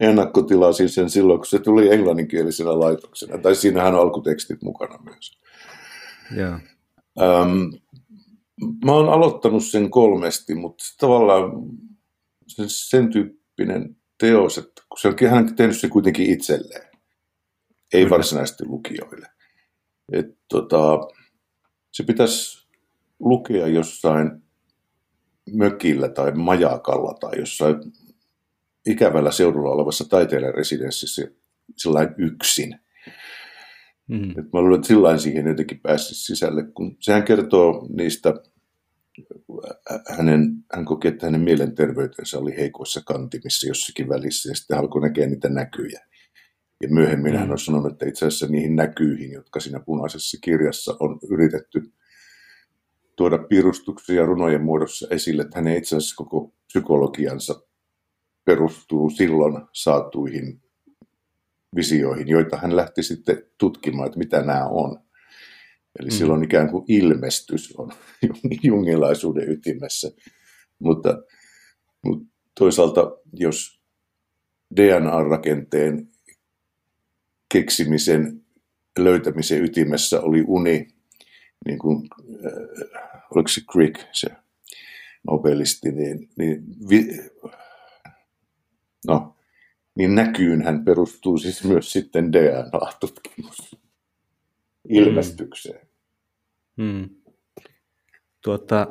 [0.00, 3.38] ennakkotilasin sen silloin, kun se tuli englanninkielisenä laitoksena.
[3.38, 5.38] Tai siinähän on alkutekstit mukana myös.
[6.36, 6.60] Yeah.
[7.20, 7.74] Ähm,
[8.84, 11.50] mä oon aloittanut sen kolmesti, mutta tavallaan
[12.46, 16.90] sen, sen tyyppinen teos, että kun se on, hän on tehnyt se kuitenkin itselleen,
[17.92, 18.10] ei Kyllä.
[18.10, 19.26] varsinaisesti lukijoille.
[20.12, 20.98] Et, tota,
[21.92, 22.68] se pitäisi
[23.20, 24.30] lukea jossain
[25.52, 27.76] mökillä tai majakalla tai jossain
[28.86, 31.22] ikävällä seudulla olevassa taiteilijaresidenssissä
[31.76, 32.78] sillä yksin.
[34.08, 34.30] Mm.
[34.30, 38.34] Et mä luulen, että sillä siihen jotenkin pääsisi sisälle, kun sehän kertoo niistä,
[40.16, 45.26] hänen, hän koki, että hänen mielenterveytensä oli heikoissa kantimissa jossakin välissä, ja sitten alkoi näkeä
[45.26, 46.00] niitä näkyjä.
[46.82, 47.38] Ja myöhemmin mm.
[47.38, 51.92] hän on sanonut, että itse asiassa niihin näkyihin, jotka siinä punaisessa kirjassa on yritetty
[53.16, 57.62] tuoda piirustuksia runojen muodossa esille, että hänen itse asiassa koko psykologiansa
[58.46, 60.62] perustuu silloin saatuihin
[61.76, 64.98] visioihin, joita hän lähti sitten tutkimaan, että mitä nämä on.
[65.98, 66.14] Eli mm.
[66.14, 67.92] silloin ikään kuin ilmestys on
[68.62, 70.10] jungilaisuuden ytimessä.
[70.78, 71.22] Mutta,
[72.04, 72.26] mutta
[72.58, 73.80] toisaalta, jos
[74.76, 76.08] DNA-rakenteen
[77.52, 78.44] keksimisen,
[78.98, 80.88] löytämisen ytimessä oli uni,
[81.66, 82.08] niin kuin,
[82.46, 84.28] äh, oliko se Crick, se
[85.30, 87.06] nobelisti, niin, niin, vi,
[89.06, 89.36] no,
[89.96, 93.76] niin näkyynhän perustuu siis myös sitten DNA-tutkimus
[94.88, 95.88] ilmestykseen.
[96.82, 97.08] Hmm.
[98.44, 98.86] Tuota,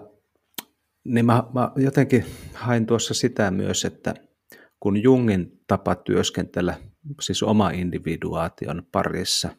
[1.04, 4.14] niin mä, mä jotenkin hain tuossa sitä myös, että
[4.80, 6.80] kun Jungin tapa työskentellä,
[7.22, 9.50] siis oma individuaation parissa,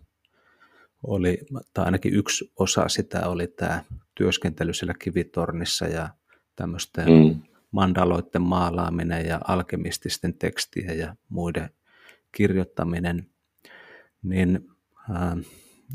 [1.03, 1.39] oli,
[1.75, 6.09] tai ainakin yksi osa sitä oli tämä työskentely siellä kivitornissa ja
[6.57, 7.43] tämmöisten mm.
[7.77, 11.71] Mandaloiden maalaaminen ja alkemististen tekstien ja muiden
[12.33, 13.27] kirjoittaminen,
[14.23, 14.69] niin
[15.11, 15.37] äh,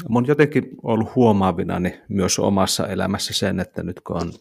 [0.10, 4.32] mun jotenkin ollut huomaavinani myös omassa elämässä sen, että nyt kun on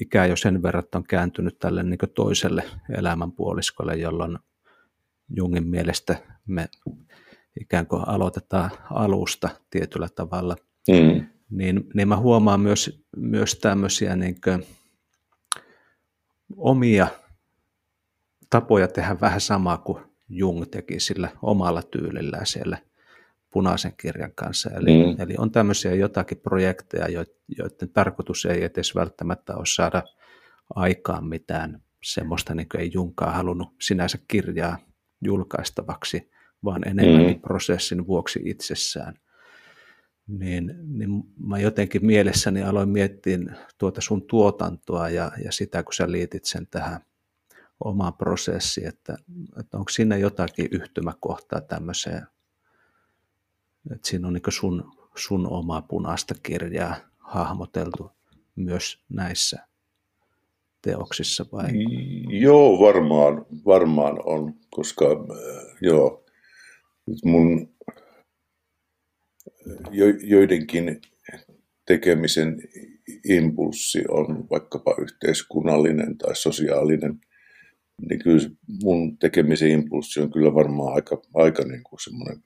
[0.00, 2.64] ikä jo sen verran on kääntynyt tälle niin toiselle
[2.96, 4.38] elämänpuoliskolle, jolloin
[5.36, 6.68] Jungin mielestä me
[7.60, 10.56] ikään kuin aloitetaan alusta tietyllä tavalla,
[10.88, 11.26] mm.
[11.50, 14.40] niin, niin mä huomaan myös, myös tämmöisiä niin
[16.56, 17.06] omia
[18.50, 22.78] tapoja tehdä vähän samaa kuin Jung teki sillä omalla tyylillään siellä
[23.52, 24.70] punaisen kirjan kanssa.
[24.70, 25.20] Eli, mm.
[25.20, 27.24] eli on tämmöisiä jotakin projekteja,
[27.58, 30.02] joiden tarkoitus ei edes välttämättä ole saada
[30.74, 34.78] aikaan mitään semmoista, niin kuin ei Junkaan halunnut sinänsä kirjaa
[35.22, 36.30] julkaistavaksi,
[36.64, 37.40] vaan enemmän mm.
[37.40, 39.14] prosessin vuoksi itsessään.
[40.38, 41.10] Niin, niin
[41.46, 43.38] mä jotenkin mielessäni aloin miettiä
[43.78, 47.00] tuota sun tuotantoa ja, ja sitä, kun sä liitit sen tähän
[47.84, 49.16] omaan prosessiin, että,
[49.60, 52.26] että onko siinä jotakin yhtymäkohtaa tämmöiseen
[53.92, 58.10] että siinä on niin sun, sun omaa punaista kirjaa hahmoteltu
[58.56, 59.66] myös näissä
[60.82, 61.68] teoksissa vai?
[62.40, 66.24] Joo, varmaan, varmaan on, koska äh, joo,
[67.24, 67.68] mun
[70.22, 71.00] joidenkin
[71.86, 72.62] tekemisen
[73.24, 77.20] impulssi on vaikkapa yhteiskunnallinen tai sosiaalinen,
[78.08, 78.50] niin kyllä
[78.82, 82.42] mun tekemisen impulssi on kyllä varmaan aika, aika niin kuin semmoinen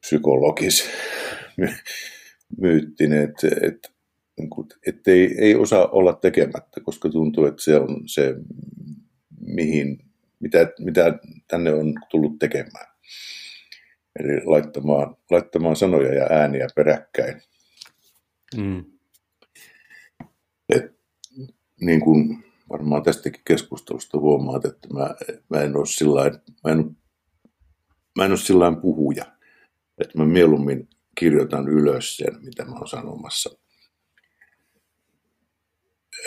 [0.00, 0.84] psykologis
[2.62, 3.88] myyttinen, että, että,
[4.86, 8.34] että ei, ei osaa olla tekemättä, koska tuntuu, että se on se,
[9.40, 9.98] mihin,
[10.40, 12.86] mitä, mitä tänne on tullut tekemään.
[14.18, 17.42] Eli laittamaan, laittamaan sanoja ja ääniä peräkkäin.
[18.56, 18.84] Mm.
[20.68, 20.94] Et,
[21.80, 25.14] niin kuin varmaan tästäkin keskustelusta huomaat, että mä,
[25.48, 26.30] mä en ole sillä
[26.64, 26.96] mä en,
[28.18, 29.24] mä en ole sillä puhuja
[30.00, 33.58] että mä mieluummin kirjoitan ylös sen, mitä mä oon sanomassa.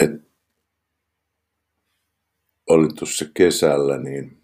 [0.02, 0.12] Et
[2.70, 4.43] olin tuossa kesällä niin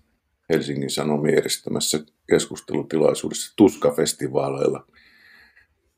[0.49, 4.87] Helsingin Sanomien järjestämässä keskustelutilaisuudessa Tuska-festivaaleilla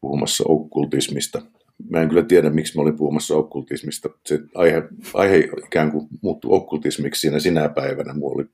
[0.02, 1.42] puhumassa okkultismista.
[1.90, 4.10] Mä en kyllä tiedä, miksi mä olin puhumassa okkultismista.
[4.26, 4.84] Se aihe,
[5.14, 8.14] aihe ikään kuin muuttui okkultismiksi siinä sinä päivänä.
[8.14, 8.46] Mulla oli,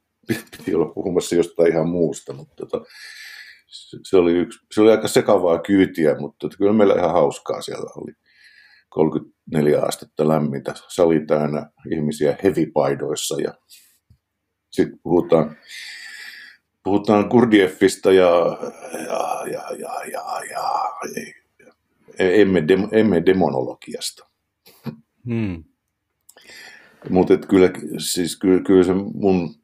[0.58, 2.86] piti olla puhumassa jostain ihan muusta, mutta tota,
[4.04, 8.12] se oli, yksi, se oli aika sekavaa kyytiä, mutta kyllä meillä ihan hauskaa siellä oli.
[8.90, 13.54] 34 astetta lämmintä, sali täynnä ihmisiä hevipaidoissa ja
[14.78, 15.58] sitten puhutaan,
[16.84, 18.58] puhutaan Kurdieffista ja,
[18.94, 20.94] ja, ja, ja, ja, ja,
[21.60, 21.74] ja
[22.20, 24.28] emme, dem, emme demonologiasta.
[25.26, 25.64] Hmm.
[27.10, 29.56] Mutta kyllä, siis kyllä, kyllä se mun,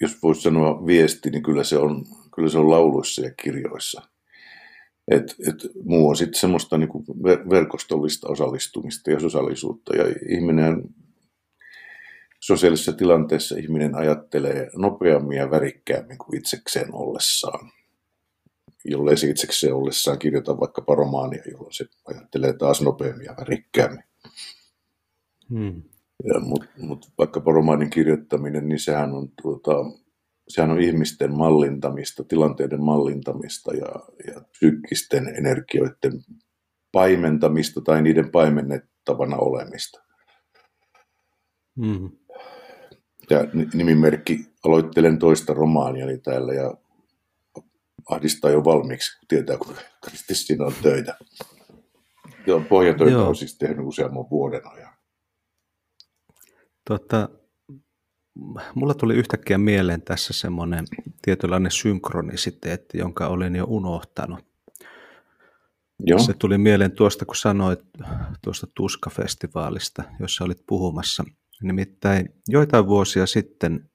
[0.00, 4.02] jos voisi sanoa viesti, niin kyllä se on kyllä se on lauluissa ja kirjoissa.
[5.10, 7.04] Et, et muu on sitten semmoista niinku
[7.50, 9.96] verkostollista osallistumista ja sosiaalisuutta.
[9.96, 10.82] Ja ihminen
[12.40, 17.70] sosiaalisessa tilanteessa ihminen ajattelee nopeammin ja värikkäämmin kuin itsekseen ollessaan.
[18.84, 24.04] Jollei se itsekseen ollessaan kirjoita vaikka romaania, jolloin se ajattelee taas nopeammin ja värikkäämmin.
[25.50, 25.82] Hmm.
[26.40, 29.72] Mutta mut vaikka romaanin kirjoittaminen, niin sehän on tuota,
[30.48, 33.94] sehän on ihmisten mallintamista, tilanteiden mallintamista ja,
[34.26, 36.24] ja psyykkisten energioiden
[36.92, 40.02] paimentamista tai niiden paimennettavana olemista.
[41.76, 42.10] Mm.
[43.30, 43.38] Ja
[43.74, 46.74] nimimerkki, aloittelen toista romaaniani täällä ja
[48.10, 49.80] ahdistaa jo valmiiksi, kun tietää, kuinka
[50.32, 51.18] siinä on töitä.
[52.46, 53.28] Ja pohjatöitä Joo.
[53.28, 54.94] on siis tehnyt useamman vuoden ajan.
[56.88, 57.28] Tota,
[58.74, 60.84] mulla tuli yhtäkkiä mieleen tässä semmoinen
[61.22, 64.50] tietynlainen synkronisiteetti, jonka olin jo unohtanut.
[66.06, 66.18] Joo.
[66.18, 67.80] Se tuli mieleen tuosta, kun sanoit
[68.44, 71.24] tuosta Tuska-festivaalista, jossa olit puhumassa.
[71.62, 73.90] Nimittäin joitain vuosia sitten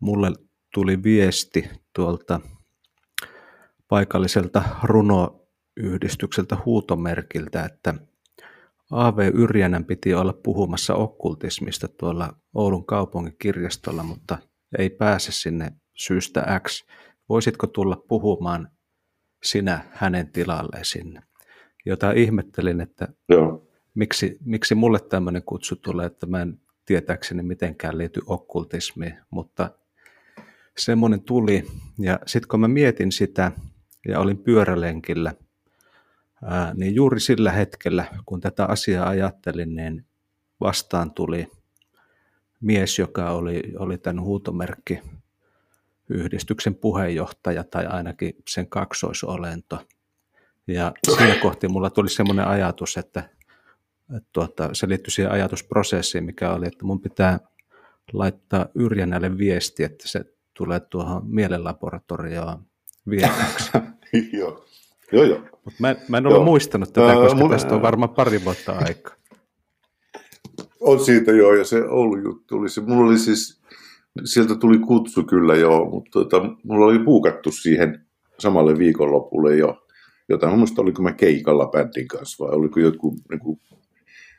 [0.00, 0.32] mulle
[0.74, 2.40] tuli viesti tuolta
[3.88, 7.94] paikalliselta runoyhdistykseltä huutomerkiltä, että
[8.90, 9.30] A.V.
[9.34, 14.38] Yrjänän piti olla puhumassa okkultismista tuolla Oulun kaupungin kirjastolla, mutta
[14.78, 16.84] ei pääse sinne syystä X.
[17.28, 18.68] Voisitko tulla puhumaan
[19.42, 21.22] sinä hänen tilalleen sinne?
[21.86, 23.68] Jota ihmettelin, että Joo.
[23.94, 29.70] Miksi, miksi mulle tämmöinen kutsu tulee, että mä en tietääkseni mitenkään liity okkultismiin, mutta
[30.78, 31.66] semmoinen tuli.
[31.98, 33.52] Ja sitten kun mä mietin sitä
[34.08, 35.34] ja olin pyörälenkillä,
[36.74, 40.06] niin juuri sillä hetkellä, kun tätä asiaa ajattelin, niin
[40.60, 41.46] vastaan tuli
[42.60, 45.00] mies, joka oli, oli tämän huutomerkki
[46.08, 49.86] yhdistyksen puheenjohtaja tai ainakin sen kaksoisolento.
[50.66, 53.28] Ja siinä kohti mulla tuli semmoinen ajatus, että,
[54.16, 57.40] että tuota, se liittyi siihen ajatusprosessiin, mikä oli, että mun pitää
[58.12, 62.58] laittaa Yrjänälle viesti, että se tulee tuohon mielenlaboratorioon
[63.10, 63.70] vieraksi.
[64.38, 64.64] joo,
[65.12, 65.24] joo.
[65.24, 65.40] joo.
[65.64, 66.44] Mut mä, mä en ole joo.
[66.44, 67.54] muistanut tätä, koska mulla...
[67.54, 69.14] tästä on varmaan pari vuotta aikaa.
[70.80, 72.80] On siitä joo, ja se Oulun juttu oli se.
[72.80, 73.62] Mulla oli siis,
[74.24, 78.06] sieltä tuli kutsu kyllä joo, mutta tota, mulla oli puukattu siihen
[78.38, 79.82] samalle viikonlopulle jo.
[80.28, 83.60] Jotain, muista oliko mä keikalla bändin kanssa vai oliko joku niin kuin,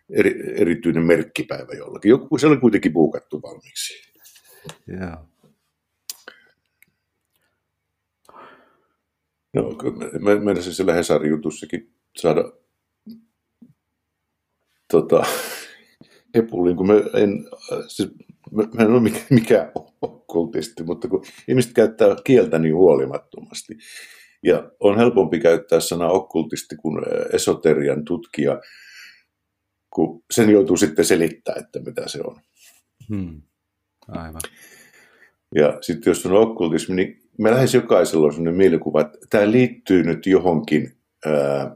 [0.09, 2.09] eri, erityinen merkkipäivä jollakin.
[2.09, 3.93] Joku, se oli kuitenkin puukattu valmiiksi.
[4.87, 5.27] Joo.
[9.53, 9.77] No,
[10.19, 12.51] mä menisin siellä Hesarin jutussakin saada
[14.91, 15.25] tota,
[16.33, 17.45] epulin, kun mä en,
[17.87, 18.09] siis,
[18.51, 23.77] mä, mä en ole mikään, mikään okkultisti, mutta kun ihmiset käyttää kieltä niin huolimattomasti,
[24.43, 28.61] ja on helpompi käyttää sanaa okkultisti kuin esoterian tutkija,
[29.97, 32.39] kun sen joutuu sitten selittämään, että mitä se on.
[33.09, 33.41] Hmm.
[34.07, 34.41] Aivan.
[35.55, 40.03] Ja sitten jos on okkultismi, niin me lähes jokaisella on sellainen mielikuva, että tämä liittyy
[40.03, 41.75] nyt johonkin ää,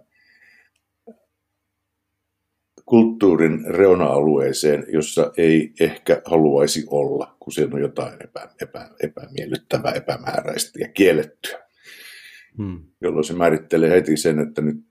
[2.85, 10.79] kulttuurin reuna-alueeseen, jossa ei ehkä haluaisi olla, kun siellä on jotain epä, epä, epämiellyttävää, epämääräistä
[10.79, 11.59] ja kiellettyä.
[12.57, 12.83] Hmm.
[13.01, 14.90] Jolloin se määrittelee heti sen, että nyt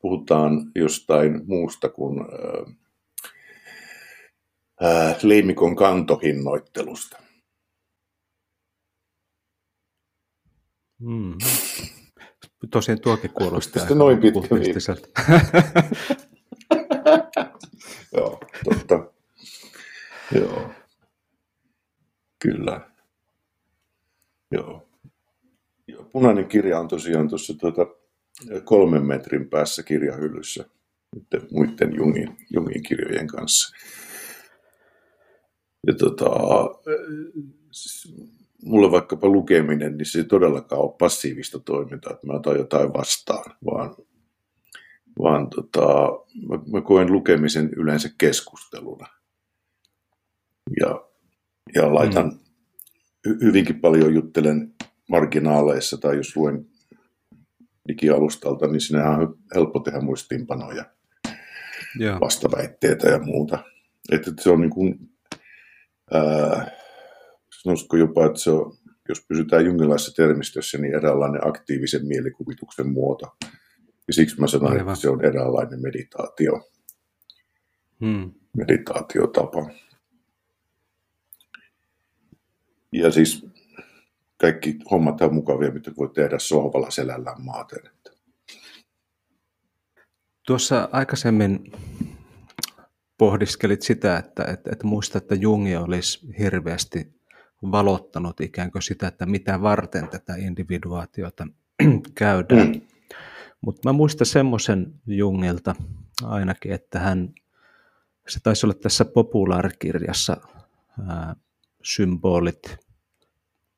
[0.00, 2.20] puhutaan jostain muusta kuin
[5.22, 7.22] leimikon kantohinnoittelusta.
[11.00, 11.34] Mm.
[12.70, 13.80] Tosiaan tuokin kuulostaa.
[13.80, 14.40] Sitten noin pitkä
[18.16, 19.10] Joo, totta.
[20.34, 20.70] Joo.
[22.38, 22.90] Kyllä.
[24.50, 24.88] Joo.
[25.88, 26.04] Joo.
[26.04, 27.86] Punainen kirja on tosiaan tuossa tuota,
[28.64, 30.64] kolmen metrin päässä kirjahyllyssä
[31.50, 33.76] muiden Jungin, Jungin kirjojen kanssa.
[35.86, 36.30] Ja tota,
[37.72, 38.14] siis
[38.64, 43.56] mulle vaikkapa lukeminen, niin se ei todellakaan ole passiivista toimintaa, että mä otan jotain vastaan,
[43.64, 43.96] vaan,
[45.18, 45.86] vaan tota,
[46.48, 49.06] mä, mä koen lukemisen yleensä keskusteluna.
[50.80, 51.08] Ja,
[51.74, 52.26] ja laitan
[53.26, 53.38] mm.
[53.42, 54.74] hyvinkin paljon juttelen
[55.08, 56.66] marginaaleissa tai jos luen
[57.88, 60.84] digialustalta, niin sinne on helppo tehdä muistiinpanoja,
[62.00, 62.20] yeah.
[62.20, 63.58] vastaväitteitä ja muuta.
[64.12, 65.10] Että se on niin kuin,
[66.12, 66.70] ää,
[67.62, 68.76] sanoisiko jopa, että se on,
[69.08, 73.36] jos pysytään jungilaisessa termistössä, niin eräänlainen aktiivisen mielikuvituksen muoto.
[74.06, 74.92] Ja siksi mä sanoin, Aivan.
[74.92, 76.70] että se on eräänlainen meditaatio.
[78.00, 78.32] Hmm.
[78.56, 79.70] Meditaatiotapa.
[82.92, 83.46] Ja siis
[84.36, 87.90] kaikki hommat on mukavia, mitä voi tehdä sohvalla selällään maaten.
[90.46, 91.72] Tuossa aikaisemmin
[93.18, 97.16] pohdiskelit sitä, että, että, että muista, että Jungi olisi hirveästi
[97.62, 101.46] valottanut ikään kuin sitä, että mitä varten tätä individuaatiota
[102.14, 102.68] käydään.
[102.68, 102.80] Mm.
[103.60, 105.74] Mutta mä muistan semmoisen Jungilta
[106.22, 107.34] ainakin, että hän,
[108.28, 110.36] se taisi olla tässä populaarikirjassa
[111.08, 111.36] ää,
[111.82, 112.85] symbolit,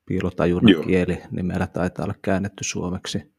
[0.09, 3.33] piilotajunnan kieli nimellä taitaa olla käännetty suomeksi.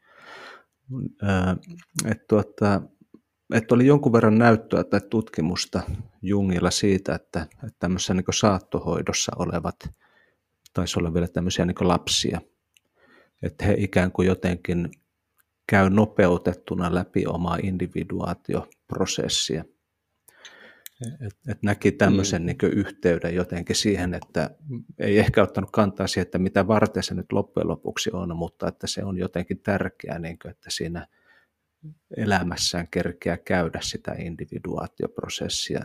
[2.06, 2.82] Että tuota,
[3.54, 5.80] et oli jonkun verran näyttöä tai tutkimusta
[6.22, 9.76] Jungilla siitä, että, että tämmöisessä niin saattohoidossa olevat
[10.74, 12.40] taisi olla vielä tämmöisiä niin lapsia,
[13.42, 14.90] että he ikään kuin jotenkin
[15.66, 19.64] käy nopeutettuna läpi omaa individuaatioprosessia.
[21.26, 22.46] Et, et näki tämmöisen mm.
[22.46, 24.51] niin yhteyden jotenkin siihen, että
[24.98, 28.86] ei ehkä ottanut kantaa siihen, että mitä varten se nyt loppujen lopuksi on, mutta että
[28.86, 31.07] se on jotenkin tärkeää, niin kuin, että siinä
[32.16, 35.84] elämässään kerkeä käydä sitä individuaatioprosessia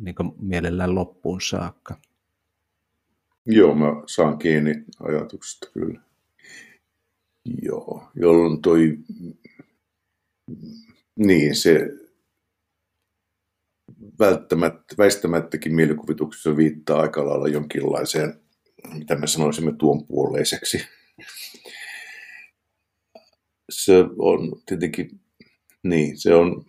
[0.00, 2.00] niin kuin mielellään loppuun saakka.
[3.46, 6.00] Joo, mä saan kiinni ajatuksesta kyllä.
[7.62, 8.98] Joo, jolloin toi,
[11.16, 11.90] niin se
[14.18, 18.40] välttämättä, väistämättäkin mielikuvituksessa viittaa aika lailla jonkinlaiseen,
[18.94, 20.86] mitä me sanoisimme tuon puoleiseksi.
[23.70, 25.20] Se on tietenkin,
[25.82, 26.64] niin, se on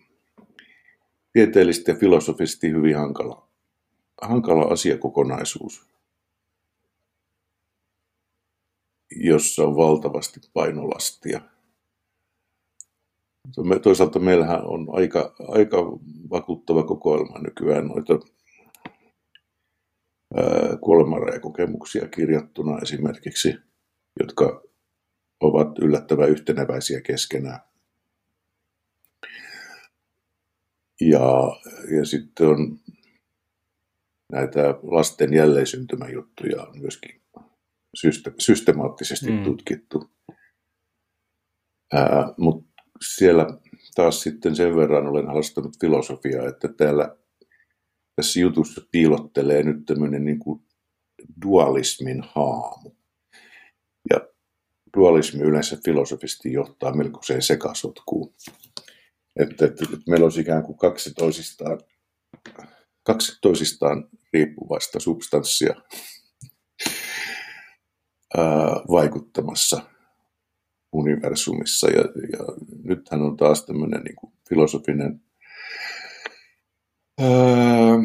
[1.32, 3.48] tieteellisesti ja filosofisesti hyvin hankala,
[4.22, 5.86] hankala asiakokonaisuus,
[9.16, 11.40] jossa on valtavasti painolastia.
[13.82, 15.76] Toisaalta meillähän on aika, aika
[16.30, 18.18] vakuuttava kokoelma nykyään noita
[20.80, 23.54] kuolemanrajakokemuksia kirjattuna esimerkiksi,
[24.20, 24.62] jotka
[25.40, 27.60] ovat yllättävän yhteneväisiä keskenään.
[31.00, 31.56] Ja,
[31.96, 32.78] ja sitten on
[34.32, 37.22] näitä lasten jälleensyntymä-juttuja on myöskin
[38.38, 39.44] systemaattisesti mm.
[39.44, 40.10] tutkittu.
[42.38, 42.69] Mutta
[43.04, 43.46] siellä
[43.94, 47.16] taas sitten sen verran olen haastanut filosofiaa, että täällä
[48.16, 50.62] tässä jutussa piilottelee nyt tämmöinen niin kuin
[51.42, 52.90] dualismin haamu.
[54.10, 54.20] Ja
[54.96, 58.34] dualismi yleensä filosofisesti johtaa melkoiseen sekasotkuun.
[59.36, 61.80] Että, että, että meillä olisi ikään kuin kaksi toisistaan,
[63.02, 65.74] kaksi toisistaan riippuvaista substanssia
[68.36, 68.44] ää,
[68.90, 69.89] vaikuttamassa
[70.92, 71.90] universumissa.
[71.90, 72.00] Ja,
[72.32, 72.44] ja
[72.84, 75.20] nythän on taas tämmöinen niin kuin filosofinen
[77.20, 77.98] ää,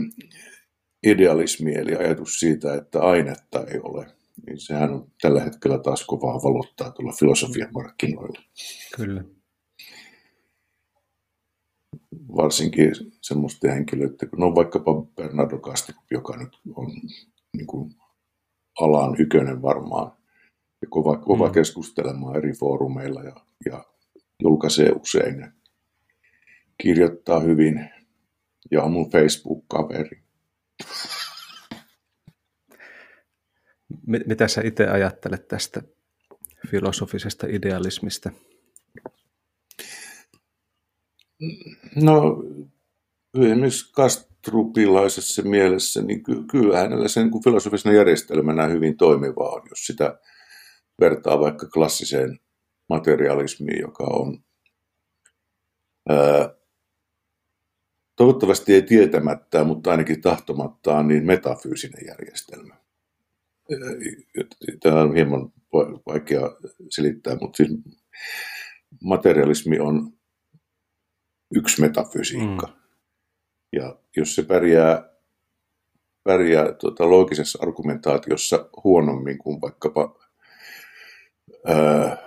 [1.07, 4.07] idealismi, eli ajatus siitä, että ainetta ei ole.
[4.45, 8.39] Niin sehän on tällä hetkellä taas kovaa valottaa tuolla filosofian markkinoilla.
[8.95, 9.23] Kyllä
[12.37, 16.91] varsinkin semmoisten henkilöiden, kun on vaikkapa Bernardo Casti, joka nyt on
[17.57, 17.95] niin kuin
[18.79, 20.11] alan ykönen varmaan,
[20.81, 21.53] ja kova, kova mm.
[21.53, 23.85] keskustelemaan eri foorumeilla ja, ja
[24.41, 25.51] julkaisee usein ja
[26.77, 27.89] kirjoittaa hyvin
[28.71, 30.23] ja on mun Facebook-kaveri.
[34.07, 35.81] Mitä sä itse ajattelet tästä
[36.67, 38.31] filosofisesta idealismista?
[41.95, 42.43] No,
[43.43, 49.85] esimerkiksi kastrupilaisessa mielessä, niin ky- kyllä hänellä sen kuin filosofisena järjestelmänä hyvin toimiva on, jos
[49.85, 50.19] sitä
[51.01, 52.39] vertaa vaikka klassiseen
[52.89, 54.43] materialismiin, joka on
[56.09, 56.55] ää,
[58.15, 62.75] toivottavasti ei tietämättä, mutta ainakin tahtomattaan niin metafyysinen järjestelmä.
[64.83, 65.53] Tämä on hieman
[66.05, 66.41] vaikea
[66.89, 67.71] selittää, mutta siis
[69.03, 70.13] materialismi on
[71.55, 72.67] yksi metafysiikka.
[72.67, 72.73] Mm.
[73.73, 75.09] Ja jos se pärjää,
[76.23, 80.24] pärjää tuota, loogisessa argumentaatiossa huonommin kuin vaikkapa
[81.65, 82.17] ää,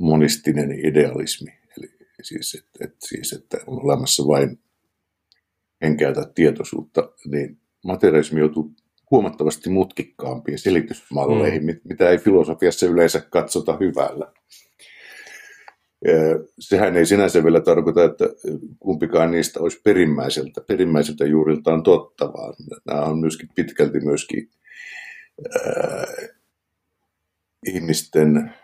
[0.00, 1.90] monistinen idealismi, eli
[2.22, 4.58] siis, että, et, siis, että on olemassa vain
[5.82, 8.74] henkeä tai tietoisuutta, niin materialismi joutuu
[9.10, 11.80] huomattavasti mutkikkaampiin selitysmalleihin, mm.
[11.84, 14.32] mitä ei filosofiassa yleensä katsota hyvällä.
[16.58, 18.24] Sehän ei sinänsä vielä tarkoita, että
[18.78, 22.54] kumpikaan niistä olisi perimmäiseltä, perimmäiseltä juuriltaan totta, vaan
[22.86, 24.50] nämä on myöskin pitkälti myöskin
[25.54, 26.06] ää,
[27.66, 28.54] ihmisten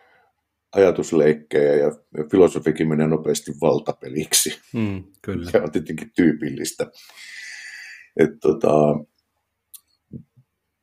[0.72, 1.90] ajatusleikkejä ja
[2.30, 4.58] filosofikin menee nopeasti valtapeliksi.
[4.74, 5.50] Mm, kyllä.
[5.50, 6.86] Se on tietenkin tyypillistä.
[8.16, 8.70] Et, tota,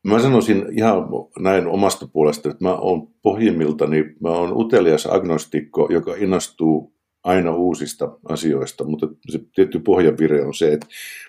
[0.07, 0.97] Mä sanoisin ihan
[1.39, 6.93] näin omasta puolesta, että mä oon pohjimmiltani, mä oon utelias agnostikko, joka innostuu
[7.23, 10.87] aina uusista asioista, mutta se tietty pohjavire on se, että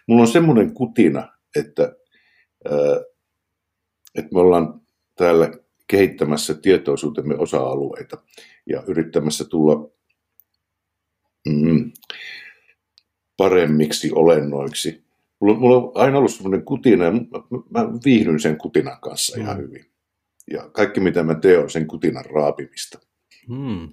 [0.09, 1.97] mulla on semmoinen kutina, että,
[4.14, 4.80] että me ollaan
[5.16, 5.51] täällä
[5.87, 8.22] kehittämässä tietoisuutemme osa-alueita
[8.66, 9.91] ja yrittämässä tulla
[11.49, 11.93] mm,
[13.37, 15.05] paremmiksi olennoiksi
[15.45, 17.20] Mulla, mulla on aina ollut semmoinen kutina ja mä,
[17.70, 19.43] mä viihdyn sen kutinan kanssa mm.
[19.43, 19.87] ihan hyvin.
[20.51, 22.99] Ja kaikki mitä mä teen on sen kutinan raapimista.
[23.49, 23.89] Mm.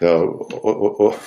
[0.00, 1.18] ja o, o, o,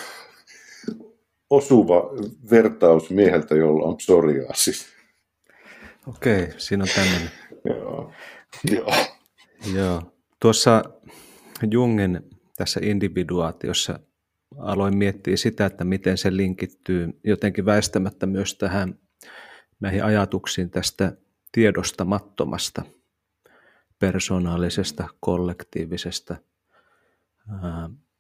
[1.50, 2.04] osuva
[2.52, 5.01] vertaus mieheltä, jolla on psoriaasis.
[6.08, 7.32] Okei, siinä on tämmöinen.
[7.66, 8.12] Joo.
[8.72, 8.94] Joo.
[9.74, 10.14] Joo.
[10.40, 10.84] Tuossa
[11.72, 12.22] Jungin
[12.58, 14.00] tässä individuaatiossa
[14.58, 19.00] aloin miettiä sitä, että miten se linkittyy jotenkin väistämättä myös tähän
[19.80, 21.18] näihin ajatuksiin tästä
[21.52, 22.84] tiedostamattomasta,
[24.00, 26.36] persoonallisesta, kollektiivisesta.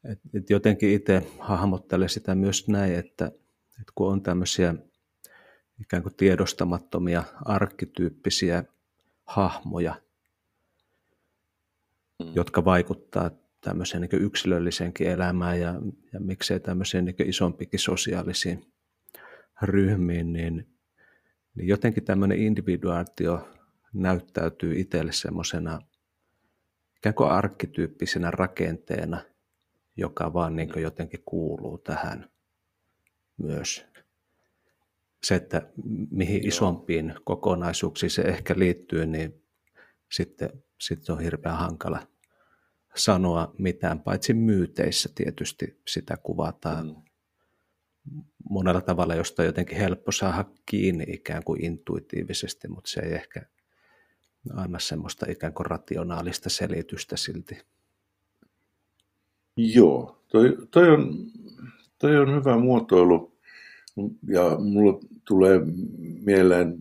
[0.03, 3.25] Et, et jotenkin itse hahmottelen sitä myös näin, että,
[3.65, 4.75] että kun on tämmöisiä
[5.81, 8.63] ikään kuin tiedostamattomia arkkityyppisiä
[9.25, 9.95] hahmoja,
[12.19, 12.31] mm.
[12.35, 15.73] jotka vaikuttaa tämmöiseen niin yksilölliseenkin elämään ja,
[16.13, 18.65] ja miksei tämmöiseen niin isompikin sosiaalisiin
[19.61, 20.67] ryhmiin, niin,
[21.55, 23.47] niin jotenkin tämmöinen individuaatio
[23.93, 25.79] näyttäytyy itselle semmoisena
[26.97, 29.21] ikään kuin arkkityyppisenä rakenteena,
[29.97, 32.29] joka vaan niin jotenkin kuuluu tähän
[33.37, 33.90] myös.
[35.23, 35.61] Se, että
[36.11, 39.43] mihin isompiin kokonaisuuksiin se ehkä liittyy, niin
[40.11, 40.49] sitten,
[40.79, 42.07] sitten on hirveän hankala
[42.95, 48.23] sanoa mitään, paitsi myyteissä tietysti sitä kuvataan mm.
[48.49, 53.41] monella tavalla, josta on jotenkin helppo saada kiinni ikään kuin intuitiivisesti, mutta se ei ehkä
[54.53, 57.57] anna semmoista ikään kuin rationaalista selitystä silti.
[59.57, 61.15] Joo, toi, toi, on,
[61.99, 63.30] toi on hyvä muotoilu
[64.27, 65.59] ja mulla tulee
[66.23, 66.75] mieleen,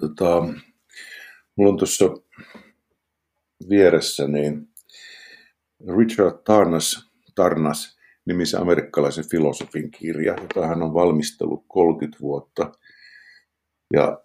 [0.00, 0.48] tota,
[1.56, 2.04] mulla on tuossa
[3.68, 4.68] vieressä niin
[5.98, 7.96] Richard Tarnas, Tarnas
[8.26, 12.72] nimisen amerikkalaisen filosofin kirja, jota hän on valmistellut 30 vuotta.
[13.92, 14.22] Ja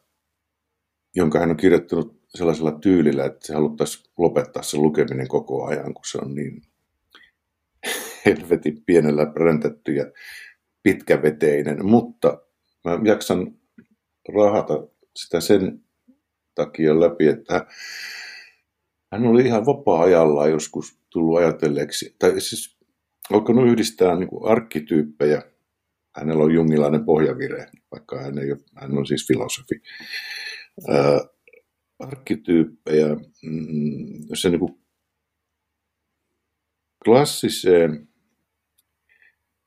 [1.16, 6.06] jonka hän on kirjoittanut sellaisella tyylillä, että se haluttaisiin lopettaa se lukeminen koko ajan, kun
[6.06, 6.62] se on niin
[8.26, 10.06] helvetin pienellä präntetty ja
[10.84, 12.42] pitkäveteinen, mutta
[12.84, 13.56] mä jaksan
[14.36, 15.84] rahata sitä sen
[16.56, 17.66] takia läpi, että
[19.12, 22.78] hän oli ihan vapaa-ajalla joskus tullut ajatelleeksi, tai siis
[23.34, 25.42] alkanut yhdistää niin kuin arkkityyppejä.
[26.16, 29.82] Hänellä on jungilainen pohjavire, vaikka hän, ei ole, hän on siis filosofi.
[30.90, 31.20] Ää,
[32.00, 33.08] arkkityyppejä,
[33.44, 34.82] mm, se niin kuin
[37.06, 38.08] klassiseen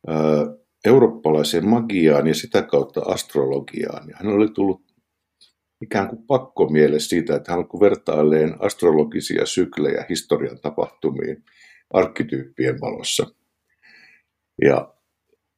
[0.07, 4.09] ää, eurooppalaiseen magiaan ja sitä kautta astrologiaan.
[4.09, 4.83] Ja hän oli tullut
[5.81, 11.45] ikään kuin pakkomiele siitä, että hän alkoi vertailleen astrologisia syklejä historian tapahtumiin
[11.91, 13.27] arkkityyppien valossa.
[14.63, 14.95] Ja,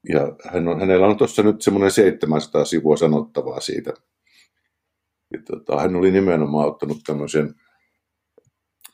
[0.08, 3.92] ja hän on, hänellä on tuossa nyt semmoinen 700 sivua sanottavaa siitä.
[5.32, 7.54] Ja tota, hän oli nimenomaan ottanut tämmöisen,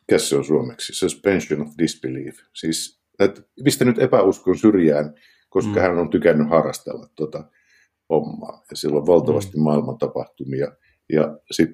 [0.00, 2.38] mikä se on suomeksi, suspension of disbelief.
[2.54, 5.14] Siis että pistänyt epäuskon syrjään,
[5.52, 5.80] koska mm.
[5.80, 7.44] hän on tykännyt harrastella tuota
[8.08, 8.64] hommaa.
[8.70, 9.62] Ja sillä on valtavasti mm.
[9.62, 10.72] maailman tapahtumia
[11.12, 11.70] ja sit,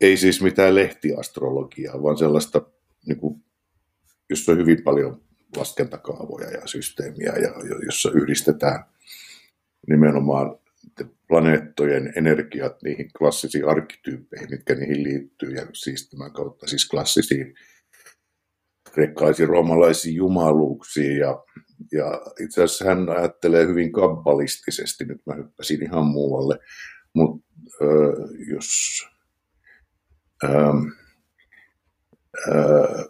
[0.00, 2.62] ei siis mitään lehtiastrologiaa, vaan sellaista,
[3.06, 3.44] niin kuin,
[4.30, 5.22] jossa on hyvin paljon
[5.56, 7.50] laskentakaavoja ja systeemiä, ja
[7.84, 8.84] jossa yhdistetään
[9.88, 10.58] nimenomaan
[11.28, 17.54] planeettojen energiat niihin klassisiin arkkityyppeihin, mitkä niihin liittyy, ja siis tämän kautta siis klassisiin
[18.94, 21.44] kreikkalaisiin roomalaisiin jumaluuksiin, ja,
[21.92, 26.58] ja itse asiassa hän ajattelee hyvin kabbalistisesti, nyt mä hyppäsin ihan muualle,
[27.14, 27.46] mutta
[28.48, 29.02] jos
[30.44, 30.86] ähm,
[32.48, 33.04] äh,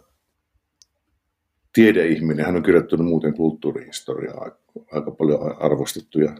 [1.73, 4.51] tiedeihminen, hän on kirjoittanut muuten kulttuurihistoriaa,
[4.91, 6.35] aika paljon arvostettuja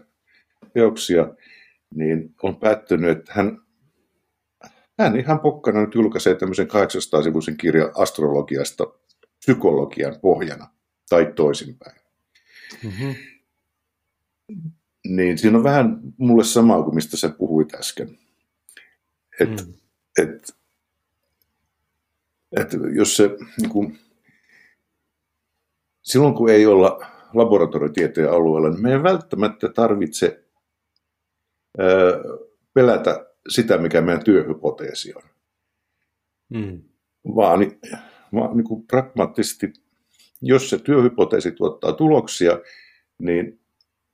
[0.74, 1.34] teoksia,
[1.94, 3.58] niin on päättänyt, että hän,
[4.98, 8.84] hän ihan pokkana nyt julkaisee tämmöisen 800-sivuisen kirjan astrologiasta
[9.46, 10.68] psykologian pohjana
[11.08, 12.00] tai toisinpäin.
[12.82, 13.14] Mm-hmm
[15.08, 18.18] niin siinä on vähän mulle sama kuin mistä sä puhuit äsken.
[19.40, 19.74] Että mm.
[20.22, 20.56] et,
[22.56, 23.30] et jos se,
[23.60, 23.98] niin kuin,
[26.02, 30.44] silloin kun ei olla laboratoriotieteen alueella, niin me ei välttämättä tarvitse
[31.80, 32.22] ö,
[32.74, 35.22] pelätä sitä, mikä meidän työhypoteesi on.
[36.48, 36.82] Mm.
[37.34, 37.60] Vaan
[38.32, 39.72] niin kuin pragmaattisesti,
[40.42, 42.60] jos se työhypoteesi tuottaa tuloksia,
[43.18, 43.60] niin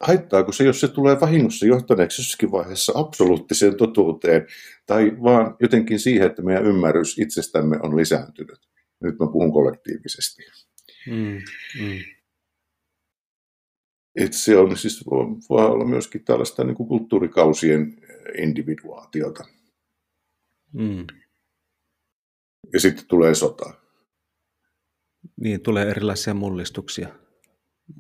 [0.00, 4.46] haittaako se, jos se tulee vahingossa johtaneeksi jossakin vaiheessa absoluuttiseen totuuteen,
[4.86, 8.68] tai vaan jotenkin siihen, että meidän ymmärrys itsestämme on lisääntynyt.
[9.00, 10.42] Nyt mä puhun kollektiivisesti.
[11.06, 11.42] Mm,
[11.80, 11.98] mm.
[14.14, 15.04] Et se on siis,
[15.50, 17.96] voi olla myöskin tällaista niin kuin kulttuurikausien
[18.38, 19.44] individuaatiota.
[20.72, 21.06] Mm.
[22.72, 23.81] Ja sitten tulee sota.
[25.40, 27.08] Niin, tulee erilaisia mullistuksia.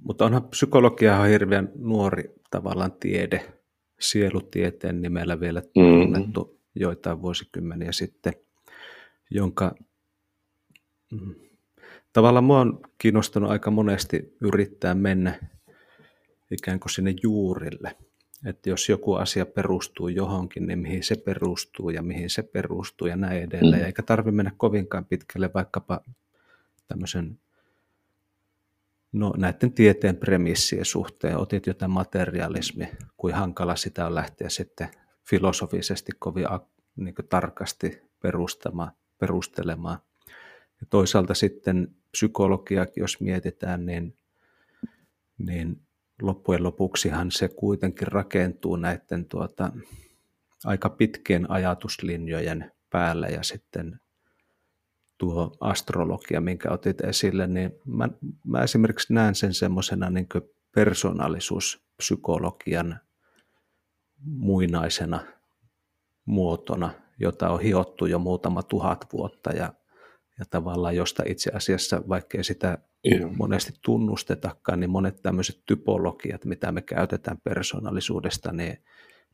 [0.02, 3.52] Mutta onhan psykologia on hirveän nuori tavallaan tiede,
[4.00, 6.02] sielutieteen nimellä vielä mm-hmm.
[6.02, 6.58] tunnettu mm-hmm.
[6.74, 8.32] joitain vuosikymmeniä sitten,
[9.30, 9.74] jonka
[11.12, 11.34] mm,
[12.12, 15.38] tavallaan mua on kiinnostunut aika monesti yrittää mennä
[16.50, 17.96] ikään kuin sinne juurille.
[18.46, 23.16] Että jos joku asia perustuu johonkin, niin mihin se perustuu ja mihin se perustuu ja
[23.16, 23.82] näin edelleen.
[23.82, 23.86] Mm.
[23.86, 26.00] Eikä tarvitse mennä kovinkaan pitkälle vaikkapa
[26.92, 27.38] tämmöisen
[29.12, 34.88] No näiden tieteen premissien suhteen, otit jotain materialismi, kuin hankala sitä on lähteä sitten
[35.24, 36.46] filosofisesti kovin
[36.96, 39.98] niin tarkasti perustamaan, perustelemaan.
[40.80, 44.16] Ja toisaalta sitten psykologiakin, jos mietitään, niin,
[45.38, 45.80] niin
[46.22, 49.72] loppujen lopuksihan se kuitenkin rakentuu näiden tuota,
[50.64, 54.00] aika pitkien ajatuslinjojen päälle ja sitten
[55.22, 58.08] tuo astrologia, minkä otit esille, niin mä,
[58.46, 60.28] mä esimerkiksi näen sen semmoisena niin
[60.74, 63.00] persoonallisuuspsykologian
[64.24, 65.20] muinaisena
[66.24, 69.72] muotona, jota on hiottu jo muutama tuhat vuotta ja,
[70.38, 73.36] ja tavallaan josta itse asiassa, vaikkei sitä Ihan.
[73.36, 78.84] monesti tunnustetakaan, niin monet tämmöiset typologiat, mitä me käytetään persoonallisuudesta, niin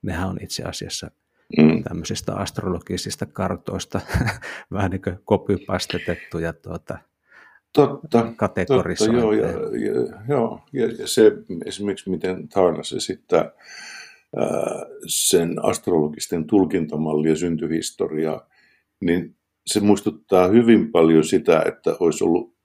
[0.02, 1.10] nehän on itse asiassa
[1.58, 1.82] mm.
[1.82, 4.00] tämmöisistä astrologisista kartoista
[4.72, 6.98] vähän niin kuin kopypastetettuja tuota,
[7.72, 9.52] totta, kategorisointeja.
[9.52, 11.32] Totta, joo, ja, ja, joo, ja, ja se
[11.66, 13.52] esimerkiksi miten Tarnas esittää
[14.36, 18.48] ää, sen astrologisten tulkintamallien syntyhistoriaa,
[19.00, 19.36] niin
[19.66, 22.58] se muistuttaa hyvin paljon sitä, että olisi ollut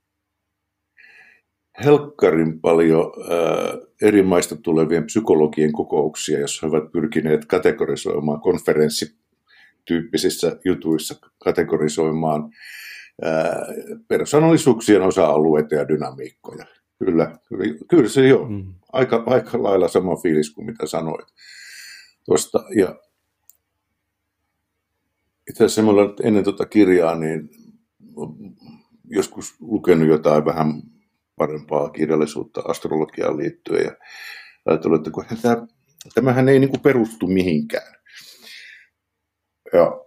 [1.85, 11.15] helkkarin paljon ää, eri maista tulevien psykologien kokouksia, joissa he ovat pyrkineet kategorisoimaan konferenssityyppisissä jutuissa,
[11.43, 12.51] kategorisoimaan
[13.21, 13.65] ää,
[14.07, 16.65] persoonallisuuksien osa-alueita ja dynamiikkoja.
[16.99, 18.45] Kyllä, kyllä, kyllä se jo.
[18.49, 18.73] Mm.
[18.93, 21.27] Aika, aika lailla sama fiilis kuin mitä sanoit
[22.25, 22.63] tuosta.
[22.75, 22.95] Ja
[25.49, 25.91] itse asiassa
[26.23, 27.49] ennen tuota kirjaa, niin
[29.09, 30.81] joskus lukenut jotain vähän
[31.35, 33.95] parempaa kirjallisuutta astrologiaan liittyen ja
[34.65, 35.67] ajatellut, että kun tämä,
[36.13, 37.95] tämähän ei niin kuin perustu mihinkään.
[39.73, 40.03] Ja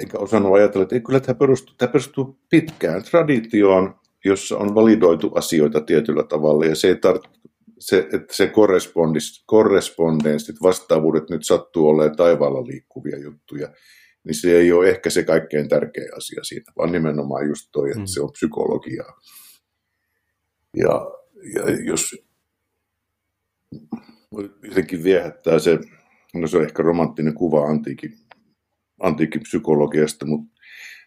[0.00, 3.94] eikä osannut ajatella, että ei kyllä tämä perustuu, tämä perustuu pitkään traditioon,
[4.24, 7.42] jossa on validoitu asioita tietyllä tavalla ja se ei tar-
[7.78, 8.52] se, että se
[9.46, 13.68] korrespondenssit, vastaavuudet nyt sattuu olemaan taivaalla liikkuvia juttuja,
[14.24, 18.00] niin se ei ole ehkä se kaikkein tärkein asia siinä, vaan nimenomaan just toi, että
[18.00, 18.06] mm.
[18.06, 19.20] se on psykologiaa.
[20.76, 21.10] Ja,
[21.54, 22.24] ja jos
[24.62, 25.78] jotenkin viehättää se,
[26.34, 28.12] no se on ehkä romanttinen kuva antiikin,
[29.00, 30.52] antiikin psykologiasta, mutta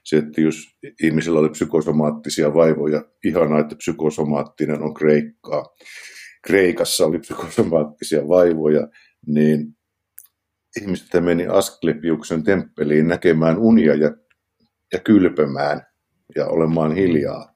[0.03, 5.65] se, että jos ihmisillä oli psykosomaattisia vaivoja, ihanaa, että psykosomaattinen on kreikkaa.
[6.47, 8.87] Kreikassa oli psykosomaattisia vaivoja,
[9.27, 9.77] niin
[10.81, 14.11] ihmiset meni Asklepiuksen temppeliin näkemään unia ja,
[14.93, 15.81] ja kylpemään
[16.35, 17.54] ja olemaan hiljaa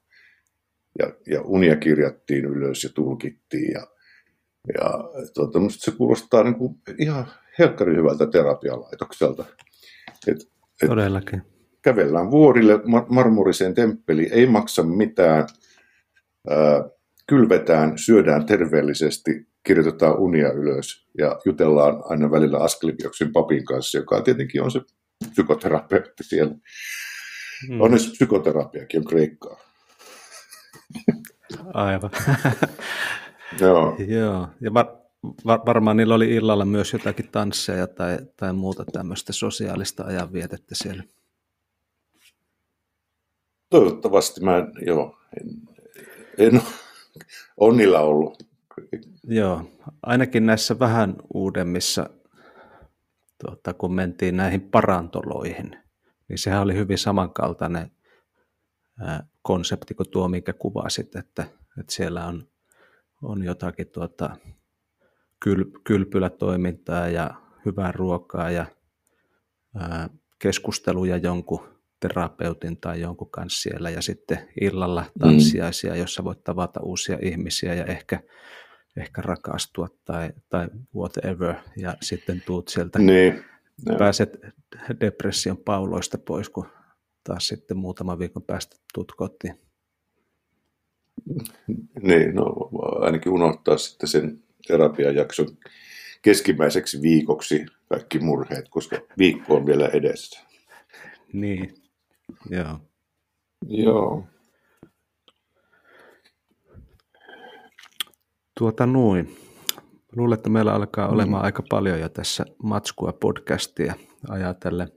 [1.00, 3.72] ja, ja unia kirjattiin ylös ja tulkittiin.
[3.72, 3.88] Ja,
[4.74, 4.91] ja
[5.34, 7.26] tuota, se kuulostaa niin kuin ihan
[7.60, 9.45] helkkari hyvältä terapialaitokselta.
[10.28, 10.38] Et,
[10.84, 11.41] et Todellakin.
[11.82, 12.80] Kävellään vuorille
[13.10, 15.47] marmoriseen temppeliin, ei maksa mitään,
[16.50, 16.89] ää,
[17.28, 24.62] kylvetään, syödään terveellisesti, kirjoitetaan unia ylös ja jutellaan aina välillä Asklepioksen papin kanssa, joka tietenkin
[24.62, 24.82] on se
[25.32, 26.56] psykoterapeutti siellä.
[27.68, 27.82] Hmm.
[27.82, 29.68] Onneksi psykoterapiakin on kreikkaa.
[31.74, 32.11] Aivan.
[33.61, 33.95] Joo.
[34.07, 34.47] Joo.
[34.61, 34.86] Ja var,
[35.45, 41.03] var, varmaan niillä oli illalla myös jotakin tansseja tai, tai muuta tämmöistä sosiaalista ajanvietettä siellä.
[43.70, 45.49] Toivottavasti mä en, joo, en,
[46.38, 46.61] en
[47.59, 48.43] ole niillä ollut.
[49.24, 49.72] Joo,
[50.03, 52.09] ainakin näissä vähän uudemmissa,
[53.45, 55.78] tuota, kun mentiin näihin parantoloihin,
[56.28, 57.91] niin sehän oli hyvin samankaltainen
[59.41, 61.45] konsepti kuin tuo, minkä kuvasit, että,
[61.80, 62.48] että siellä on,
[63.22, 64.38] on jotakin tuota,
[65.40, 67.34] kyl, kylpylätoimintaa ja
[67.66, 68.66] hyvää ruokaa ja
[69.76, 70.10] ää,
[70.40, 75.20] keskusteluja jonkun terapeutin tai jonkun kanssa siellä ja sitten illalla mm.
[75.20, 76.00] tanssiaisia, mm.
[76.00, 78.20] jossa voit tavata uusia ihmisiä ja ehkä,
[78.98, 83.46] ehkä rakastua tai, tai whatever ja sitten tuut sieltä, niin.
[83.98, 84.40] pääset
[85.00, 86.68] depression pauloista pois, kun
[87.24, 89.68] taas sitten muutaman viikon päästä tuut kotiin.
[92.01, 95.47] Niin, no ainakin unohtaa sitten sen terapiajakson
[96.22, 100.43] keskimmäiseksi viikoksi kaikki murheet, koska viikko on vielä edessä.
[101.34, 101.74] Niin,
[102.49, 102.80] joo.
[103.67, 104.24] Joo.
[108.59, 109.38] Tuota noin.
[110.15, 111.45] Luulen, että meillä alkaa olemaan mm.
[111.45, 113.93] aika paljon jo tässä matskua podcastia
[114.30, 114.88] ajatellen.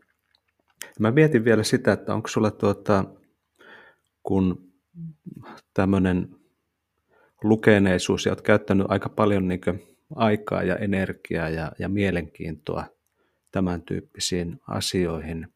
[0.99, 3.05] Mä mietin vielä sitä, että onko sulla tuota,
[4.23, 4.72] kun
[5.75, 6.37] tämmöinen
[7.43, 9.61] lukeneisuus ja olet käyttänyt aika paljon niin
[10.15, 12.85] aikaa ja energiaa ja, ja mielenkiintoa
[13.51, 15.55] tämän tyyppisiin asioihin,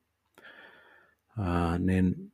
[1.39, 2.33] ää, niin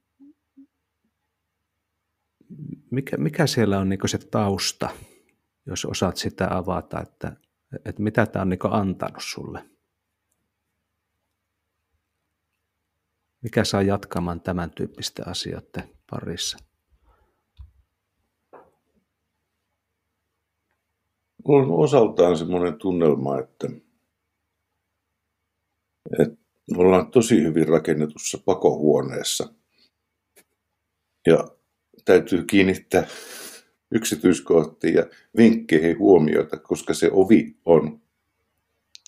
[2.91, 4.89] mikä, mikä siellä on niin se tausta,
[5.67, 7.37] jos osaat sitä avata, että,
[7.85, 9.65] että mitä tämä on niin antanut sulle?
[13.41, 16.72] Mikä saa jatkamaan tämän tyyppisten asioiden parissa?
[21.45, 23.69] Mulla on osaltaan semmoinen tunnelma, että,
[26.19, 26.37] että
[26.71, 29.55] me ollaan tosi hyvin rakennetussa pakohuoneessa.
[31.27, 31.49] Ja
[32.05, 33.07] täytyy kiinnittää
[33.91, 38.01] yksityiskohtiin ja vinkkeihin huomiota, koska se ovi on,